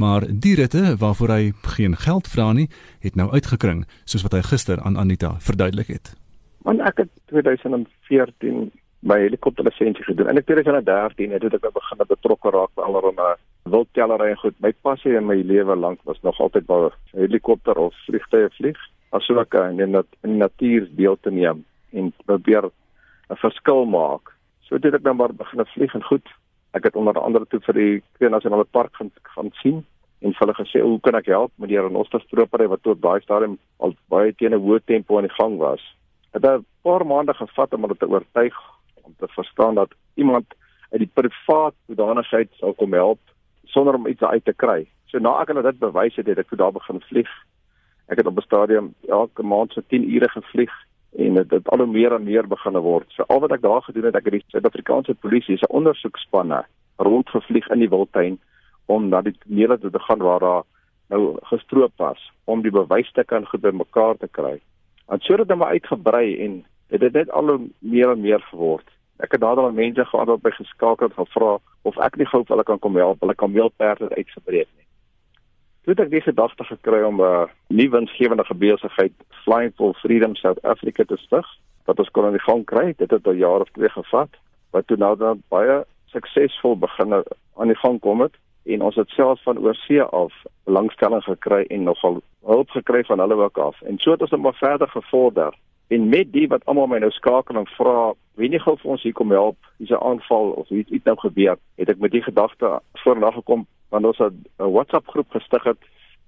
[0.00, 2.68] maar die ritte waarvoor hy geen geld vra nie,
[3.04, 6.14] het nou uitgekring, soos wat hy gister aan Anita verduidelik het.
[6.64, 8.70] Want ek het 2014
[9.00, 13.34] my helikopterlisensie gedoen en ek het in 2013 het ek begin betrokke raak by allerlei
[13.72, 14.56] wildtellery en goed.
[14.64, 16.80] My passie in my lewe lank was nog altyd by
[17.16, 18.80] helikopter of vliegtye vlieg,
[19.16, 22.70] asook in in die natuur deel te neem en probeer
[23.30, 24.32] 'n verskil maak.
[24.68, 26.28] So dit ek dan maar begin vlieg en goed
[26.72, 29.84] ek het onder andere toe vir die Kruger Nasionale Park gaan gaan sien
[30.20, 33.94] en hulle gesê hoe kan ek help met die renosterstropery wat tot daai stadium al
[34.12, 35.82] baie teen 'n hoë tempo aan die gang was.
[36.32, 38.56] Het 'n paar maande gevat om hulle te oortuig
[39.02, 40.46] om te verstaan dat iemand
[40.92, 43.20] uit die privaat hoedanigheid sou kom help
[43.64, 44.86] sonder om iets uit te kry.
[45.06, 47.30] So na ek hulle dit bewys het, het ek toe daar begin vlieg.
[48.08, 50.72] Ek het op 'n stadium elke maand so 10 ure gevlieg
[51.16, 53.06] en dit het al hoe meer en meer begin word.
[53.08, 56.64] So al wat ek daar gedoen het, ek het die Suid-Afrikaanse polisie se ondersoekspanne
[56.96, 58.38] rondgevlieg in die wildtuin
[58.86, 60.62] om na die tonele te gaan waar daar
[61.10, 64.60] nou gestroop was om die bewysstukke aan goed bymekaar te kry.
[65.08, 68.42] En so het dit nou uitgebrei en dit het net al hoe meer en meer
[68.50, 68.86] geword.
[69.18, 72.54] Ek het dadelik mense gehad wat by geskakel het gevra of ek nie gou vir
[72.54, 74.86] hulle kan kom help, hulle kameelperde uitgebreek nie.
[75.84, 79.12] Toe het ek die gedagte gekry om 'n uh, nuwe winsgewende besigheid
[79.44, 81.46] Flying for Freedom South Africa te stig
[81.86, 82.94] wat ons kon aan die gang kry.
[82.96, 84.30] Dit het 'n jaar of twee gevat
[84.70, 87.12] wat toe nou dan baie suksesvol begin
[87.56, 90.32] aan die gang kom het en ons het selfs van oorsee af
[90.64, 93.82] belangstelling gekry en nogal hulp gekry van hulle ook af.
[93.82, 95.54] En so het ons net maar verder gevorder.
[95.88, 99.02] En met die wat almal my nou skakel en vra, wie nie gou vir ons
[99.02, 102.22] hier kom help, hier's 'n aanval of iets iets nou gebeur, het ek met die
[102.22, 105.78] gedagte voorna gekom want ons het 'n WhatsApp groep gestig het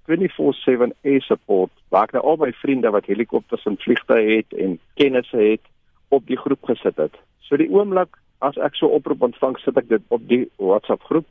[0.05, 4.79] 24/7 air support waar ek nou al my vriende wat helikopters en vliegtye het en
[4.95, 5.61] kennisse het
[6.09, 7.15] op die groep gesit het.
[7.39, 11.25] So die oomblik as ek so oproep ontvang, sit ek dit op die WhatsApp groep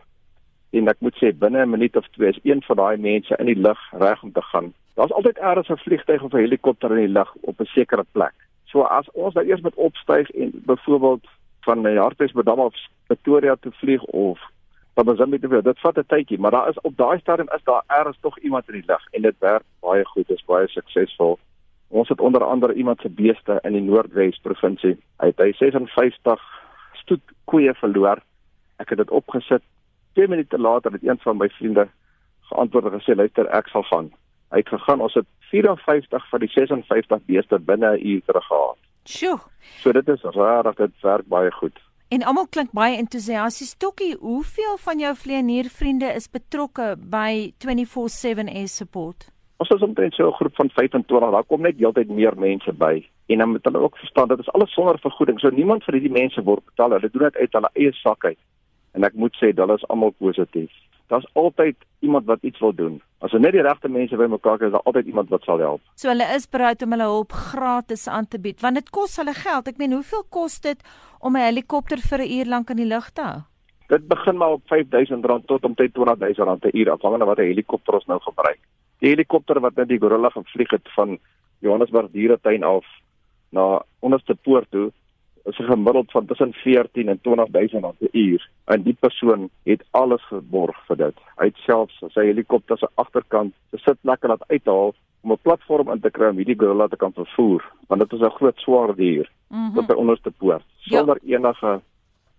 [0.73, 3.47] en ek moet sê binne 'n minuut of twee is een van daai mense in
[3.47, 4.73] die lug reg om te gaan.
[4.95, 8.35] Daar's altyd eers 'n vliegtyg of 'n helikopter in die lug op 'n sekere plek.
[8.65, 11.27] So as ons nou eers met opstyg en byvoorbeeld
[11.61, 12.75] van Hartbeespoort af
[13.07, 14.41] Pretoria toe vlieg of
[14.95, 17.65] dan is dit weer dit vat 'n tydjie, maar daar is op daai stadium is
[17.65, 20.69] daar eers tog iemand in die lug en dit werk baie goed, dit is baie
[20.69, 21.39] suksesvol.
[21.89, 24.97] Ons het onder andere iemand se beeste in die Noordwes provinsie.
[25.19, 26.41] Hy het hy 56
[26.93, 28.23] stoet koeie verloor.
[28.77, 29.63] Ek het dit opgesit
[30.13, 31.89] 2 minute later het een van my vriende
[32.41, 34.11] geantwoord en gesê luister ek sal gaan.
[34.53, 38.77] Hy het gegaan ons het 54 van die 56 beeste binne 'n uur teruggehaal.
[39.05, 39.39] Sjoe.
[39.81, 41.79] So dit is rarig dit werk baie goed.
[42.09, 43.75] En almal klink baie entoesiasties.
[43.75, 49.31] Tokkie, hoeveel van jou vleieniervriende is betrokke by 24/7 Air Support?
[49.57, 53.09] Ons is omtrent so 'n groep van 25, daar kom net heeltyd meer mense by.
[53.27, 55.41] En dan moet hulle ook verstaan dat dit is alles sonder vergoeding.
[55.41, 56.91] So niemand vir hierdie mense word betaal.
[56.91, 58.39] Hulle doen dit uit hulle eie sak uit
[58.93, 60.73] en ek moet sê hulle is almal positief.
[61.13, 63.01] Daar's altyd iemand wat iets wil doen.
[63.21, 65.83] As ons net die regte mense bymekaar kry, is daar altyd iemand wat sal help.
[66.01, 69.35] So hulle is bereid om hulle hulp gratis aan te bied, want dit kos hulle
[69.37, 69.69] geld.
[69.69, 70.81] Ek meen, hoeveel kos dit
[71.21, 73.41] om 'n helikopter vir 'n uur lank in die lug te hou?
[73.89, 78.07] Dit begin maar op R5000 tot omtrent R20000 per uur afhangende wat 'n helikopter ons
[78.07, 78.61] nou gebruik.
[78.99, 81.19] Die helikopter wat net die Gorilla gevlieg het van
[81.59, 82.87] Johannesburg dieretuin af
[83.51, 84.93] na onderste poort toe
[85.45, 89.85] is 'n gemiddeld van tussen 14 en 20000 rand per uur en die persoon het
[89.91, 91.17] alles geborg vir dit.
[91.37, 96.01] Hy het selfs sy helikopter se agterkant se sitplekke laat uithaal om 'n platform in
[96.01, 99.31] te kry om hierdie gorilla te kan vervoer, want dit is 'n groot swaar dier
[99.49, 99.75] mm -hmm.
[99.75, 100.99] tot by onderste poort ja.
[100.99, 101.37] sonder ja.
[101.37, 101.81] enige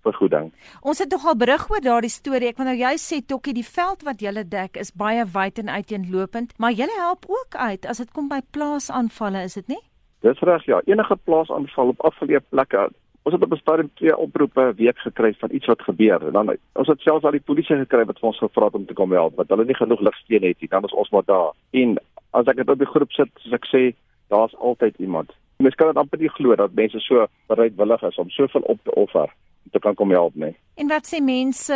[0.02, 0.52] vergoeding.
[0.82, 2.48] Ons het nogal berig oor daardie storie.
[2.48, 5.70] Ek wou nou jy sê Tokkie, die veld wat julle dek is baie wyd en
[5.70, 9.82] uiteenlopend, maar julle help ook uit as dit kom by plaasaanvalle, is dit nie?
[10.24, 12.84] Dis reg ja, enige plaasaanval op afgeleë plekke.
[13.28, 16.28] Ons het op 'n stadium twee oproepe 'n week gekry van iets wat gebeur.
[16.28, 18.86] En dan ons het selfs al die polisie gekry wat vir ons gevra het om
[18.86, 20.70] te kom help, want hulle nie genoeg ligsteene het nie.
[20.70, 21.52] Dan is ons maar daar.
[21.72, 21.98] En
[22.32, 23.96] as ek dit op die groep sit, soos ek sê,
[24.30, 25.32] daar's altyd iemand.
[25.58, 28.96] Mens kan dit amper nie glo dat mense so bereidwillig is om soveel op te
[28.96, 29.30] offer
[29.64, 30.56] om te kan kom help nie.
[30.76, 31.76] En wat sê mense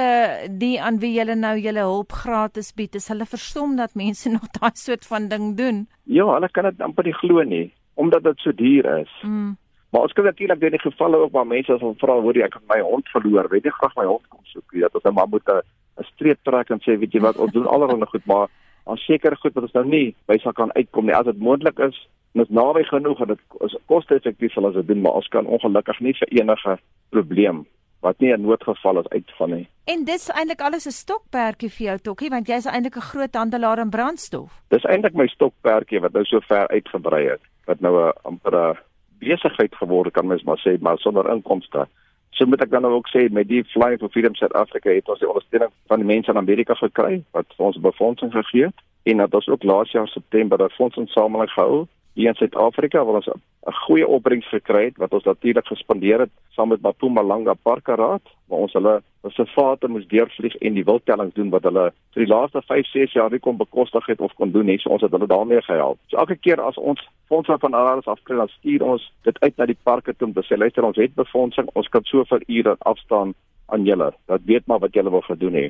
[0.49, 2.95] die aan wie jy nou julle hulp gratis bied?
[2.95, 5.87] Is hulle verstom dat mense nog daai soort van ding doen?
[6.03, 9.13] Ja, hulle kan dit amper nie glo nie omdat dit so duur is.
[9.21, 9.57] Mm.
[9.89, 12.67] Maar ons kan natuurlik in die gevalle ook waar mense sal vra hoor ek het
[12.69, 14.75] my hond verloor, weet jy graag my hond kom soek.
[14.75, 17.67] Ja, dat ons maar moet 'n streep trek en sê weet jy wat ons doen
[17.67, 18.47] allerhande goed, maar
[18.85, 21.15] aan sekere goed wat ons nou nie by sal kan uitkom nie.
[21.15, 25.01] As dit moontlik is, is naby genoeg en dit is koste-effektief sal ons dit doen,
[25.01, 26.77] maar ons kan ongelukkig nie vir enige
[27.09, 27.65] probleem
[28.01, 29.67] wat nie 'n noodgeval is uitvan nie.
[29.85, 33.79] En dis eintlik alles 'n stokperdjie vir jou Tokkie want jy's eintlik 'n groot handelaar
[33.79, 34.61] in brandstof.
[34.69, 38.78] Dis eintlik my stokperdjie wat nou so ver uitgebrei het wat nou 'n amper 'n
[39.20, 41.88] besigheid geword kan mens maar sê maar sonder inkomste.
[42.30, 45.09] So moet ek dan nou ook sê met die Flying for Freedom South Africa het
[45.09, 49.18] ons die ondersteuning van die mense in Amerika gekry wat ons befondsing gegee het en
[49.18, 51.88] dat ons ook laas jaar September 'n fondsinsameling gehou
[52.18, 56.34] hier in Suid-Afrika waar ons 'n goeie opbrengs gekry het wat ons natuurlik gespandeer het
[56.55, 61.63] saam met Mpumalanga Parkeraad waar ons hulle reservate moes deurvlieg en die wildtellings doen wat
[61.63, 64.78] hulle vir die laaste 5, 6 jaar nie kon bekostig het of kon doen nie.
[64.80, 65.99] So ons het hulle daarmee gehelp.
[66.07, 69.65] So elke keer as ons fondse van alles afkry, dan stuur ons dit uit na
[69.65, 73.36] die parke toe om te sê luister ons het befondsing, ons kan soveel ure afstaan
[73.68, 74.13] aan julle.
[74.26, 75.68] Dat weet maar wat julle wil gedoen hê.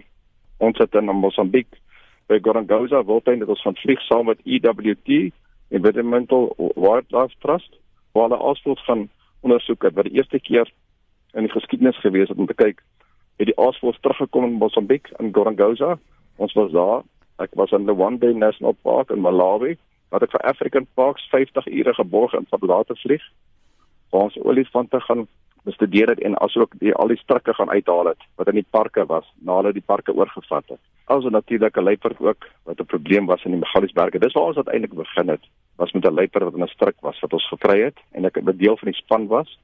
[0.58, 1.68] Ons het in Mosambik
[2.28, 5.34] by Gorangosa wildtuin dit ons van vlieg saam met EWT
[5.70, 7.78] Environmental Wildlife Trust
[8.12, 9.10] waar hulle asvoels gaan
[9.40, 10.72] ondersoek het wat die eerste keer
[11.34, 12.82] in die geskiedenis gewees het om te kyk.
[13.38, 15.98] Het die asvoels teruggekom in Mosambik in Gorangosa.
[16.36, 17.04] Ons was daar.
[17.38, 19.76] Ek was in the One Day National Park in Malawi
[20.10, 23.24] wat ek vir African Parks 50 ure geborg en van later vlieg
[24.10, 25.28] waar ons olifante gaan
[25.68, 29.04] bestudeer het en asook die al die strikke gaan uithaal het wat in die parke
[29.06, 30.84] was na hulle die parke oorgevat het.
[31.08, 34.20] Also natuurlik 'n luiperd ook wat 'n probleem was in die Magaliesberge.
[34.20, 35.44] Dis waar ons uiteindelik begin het.
[35.76, 38.38] Was met 'n luiperd wat in 'n strik was wat ons gekry het en ek
[38.38, 39.60] 'n deel van die span was.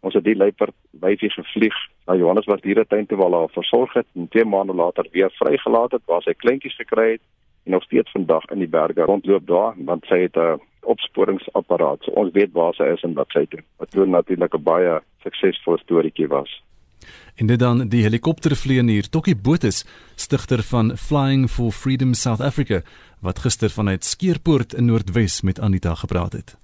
[0.00, 1.74] Ons het die luiperd wyfie gevlieg
[2.06, 6.02] na Johannesburg dieretuin toe waar hulle versorg het en 2 maande later weer vrygelaat het
[6.04, 7.20] waar sy kleintjies gekry het
[7.64, 12.02] en nog steeds vandag in die berge rondloop daar want sy het 'n opsporingsapparaat.
[12.02, 13.64] So ons weet waar sy is en wat sy doen.
[13.76, 16.62] Wat doen natuurlik 'n baie suksesvolle storieetjie was.
[17.38, 19.84] En dit dan die helikoptervlieënier Tokkie Botus,
[20.18, 22.80] stigter van Flying for Freedom South Africa,
[23.22, 26.56] wat gister vanuit Skeerpoort in Noordwes met Anita gepraat het.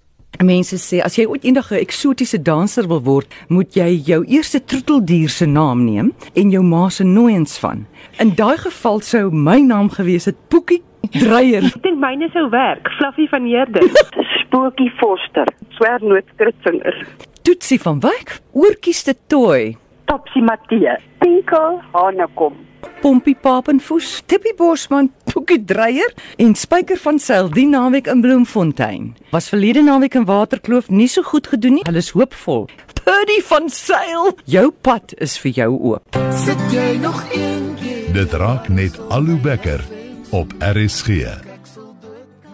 [0.43, 4.65] Mense sê as jy ooit eendag 'n eksotiese danser wil word, moet jy jou eerste
[4.65, 7.87] troeteldier se naam neem en jou ma se nooiens van.
[8.19, 11.63] In daai geval sou my naam gewees het Poekie Dreyer.
[11.71, 13.81] Ek dink myne sou werk, Fluffy van Heerde.
[14.43, 17.07] Spookie Foster, swernootkritsingers.
[17.43, 19.77] Toetsie van Wyk, oortjies te toy.
[20.05, 22.55] Topsy Matthee, Tinkel Hanekom.
[23.01, 29.15] Pompie Papenfoes, Tippie Bosman, Poekie Dreyer en Spyker van Sail die naweek in Bloemfontein.
[29.33, 31.87] Was verlede naweek in Waterkloof nie so goed gedoen nie.
[31.89, 32.69] Hulle is hoopvol.
[33.05, 36.21] Purdy van Sail, jou pad is vir jou oop.
[36.45, 37.75] Sit jy nog in?
[38.15, 39.85] Dit raak net al hoe bekker
[40.33, 41.54] op RSG.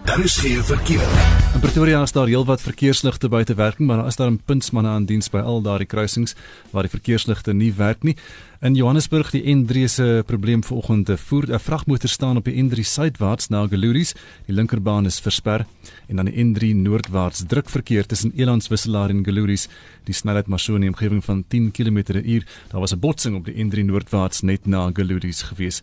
[0.05, 1.09] Daar is geen verkeer.
[1.55, 5.05] In Pretoria is daar heelwat verkeersligte buite werking, maar daar is daar 'n puntsmanne aan
[5.05, 6.35] diens by al daardie kruisings
[6.71, 8.17] waar die verkeersligte nie werk nie.
[8.61, 12.85] In Johannesburg die N3 se probleem vanoggend, 'n voer 'n vragmotor staan op die N3
[12.85, 14.15] suidwaarts na Geluries.
[14.47, 15.67] Die linkerbaan is versper
[16.09, 19.69] en dan die N3 noordwaarts druk verkeer tussen Elandswisselaar en Geluries.
[20.05, 22.45] Die snelheid maar so in die omgewing van 10 km/h.
[22.69, 25.83] Daar was 'n botsing op die N3 noordwaarts net na Geluries gewees.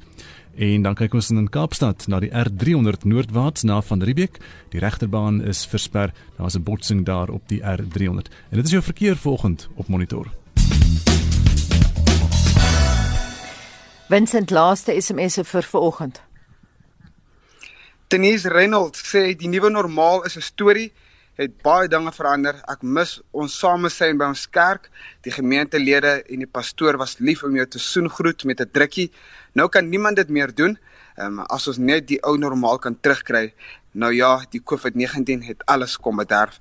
[0.58, 4.40] En dan kyk ons in Kaapstad na die R300 noordwaarts na van Riebeeck.
[4.74, 6.10] Die regterbaan is versper.
[6.34, 8.28] Daar was 'n botsing daar op die R300.
[8.50, 10.28] En dit is jou verkeer vanoggend op monitor.
[14.10, 16.22] Vincent laaste SMS'e vir vanoggend.
[18.08, 20.92] Denise Reynolds sê die nuwe normaal is 'n storie
[21.38, 22.58] het baie dinge verander.
[22.70, 24.90] Ek mis ons samesyn by ons kerk.
[25.26, 29.12] Die gemeentelede en die pastoor was lief om jou te soen groet met 'n drukkie.
[29.58, 30.78] Nou kan niemand dit meer doen.
[31.18, 33.54] Ehm um, as ons net die ou normaal kan terugkry.
[33.92, 36.60] Nou ja, die COVID-19 het alles kom bederf.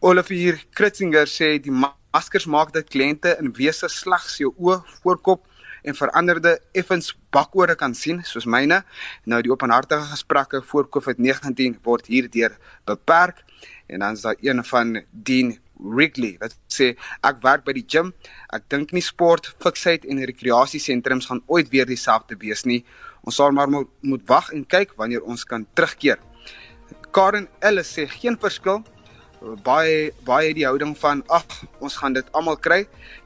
[0.00, 5.46] Olivier Kritzinger sê die maskers maak dat kliënte in wese slegs jou oë voorkop
[5.82, 8.82] en veranderde effens bakore kan sien soos myne.
[9.24, 13.44] Nou die openhartige gesprekke voor COVID-19 word hierdeur beperk
[13.88, 16.92] en dan is daar een van Dean Wrigley wat sê
[17.26, 18.12] ek werk by die gym.
[18.52, 22.84] Ek dink nie sport, fiksheid en rekreasiesentrums gaan ooit weer dieselfde wees nie.
[23.24, 26.20] Ons sal maar moet wag en kyk wanneer ons kan terugkeer.
[27.14, 28.82] Karen Ellis sê geen verskil
[29.64, 31.46] baie baie die houding van ag
[31.80, 32.82] ons gaan dit almal kry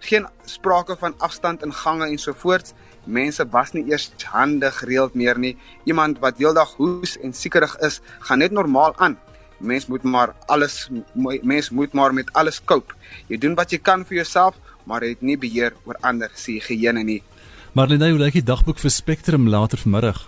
[0.07, 2.71] geen sprake van afstand in gange en so voort
[3.05, 8.01] mense was nie eers hande gereeld meer nie iemand wat heeldag hoes en siekerig is
[8.29, 9.19] gaan net normaal aan
[9.65, 12.95] mens moet maar alles mens moet maar met alles cope
[13.29, 16.59] jy doen wat jy kan vir jouself maar jy het nie beheer oor ander se
[16.59, 17.23] higiëne nie.
[17.75, 20.23] Marlene hoe lyk die dagboek vir Spectrum later vanmiddag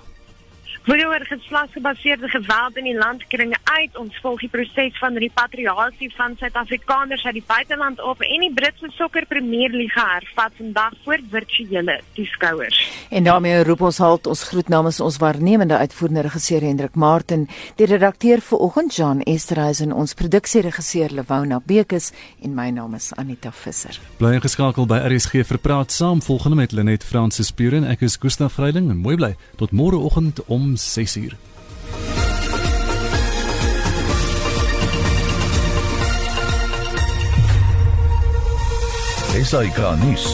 [0.87, 3.97] Vroeger geslagsgebaseerde geweld in die land kringe uit.
[3.99, 8.87] Ons volg die proses van repatriasie van Suid-Afrikaners uit die buiteland op en die Britse
[8.95, 12.79] sokker Premier Liga hervat vandag voor virtuele toeskouers.
[13.11, 17.91] En daarmee roep ons halt ons groet namens ons waarnemende uitvoerende regisseur Hendrik Martin, die
[17.91, 22.13] redakteur vir oggend Jan Esterhuizen, ons produksieregisseur Lewona Bekes
[22.43, 23.99] en my naam is Anita Visser.
[24.23, 27.91] Bly ingeskakel by RSG vir praat saam volgende met Lenet Fransis Puren.
[27.91, 29.35] Ek is Gustaf Greiling en mooi bly.
[29.59, 31.37] Tot môreoggend om 6 uur.
[39.45, 40.27] SAK nuus.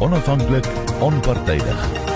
[0.00, 0.66] Onafhanklik,
[1.00, 2.13] onpartydig.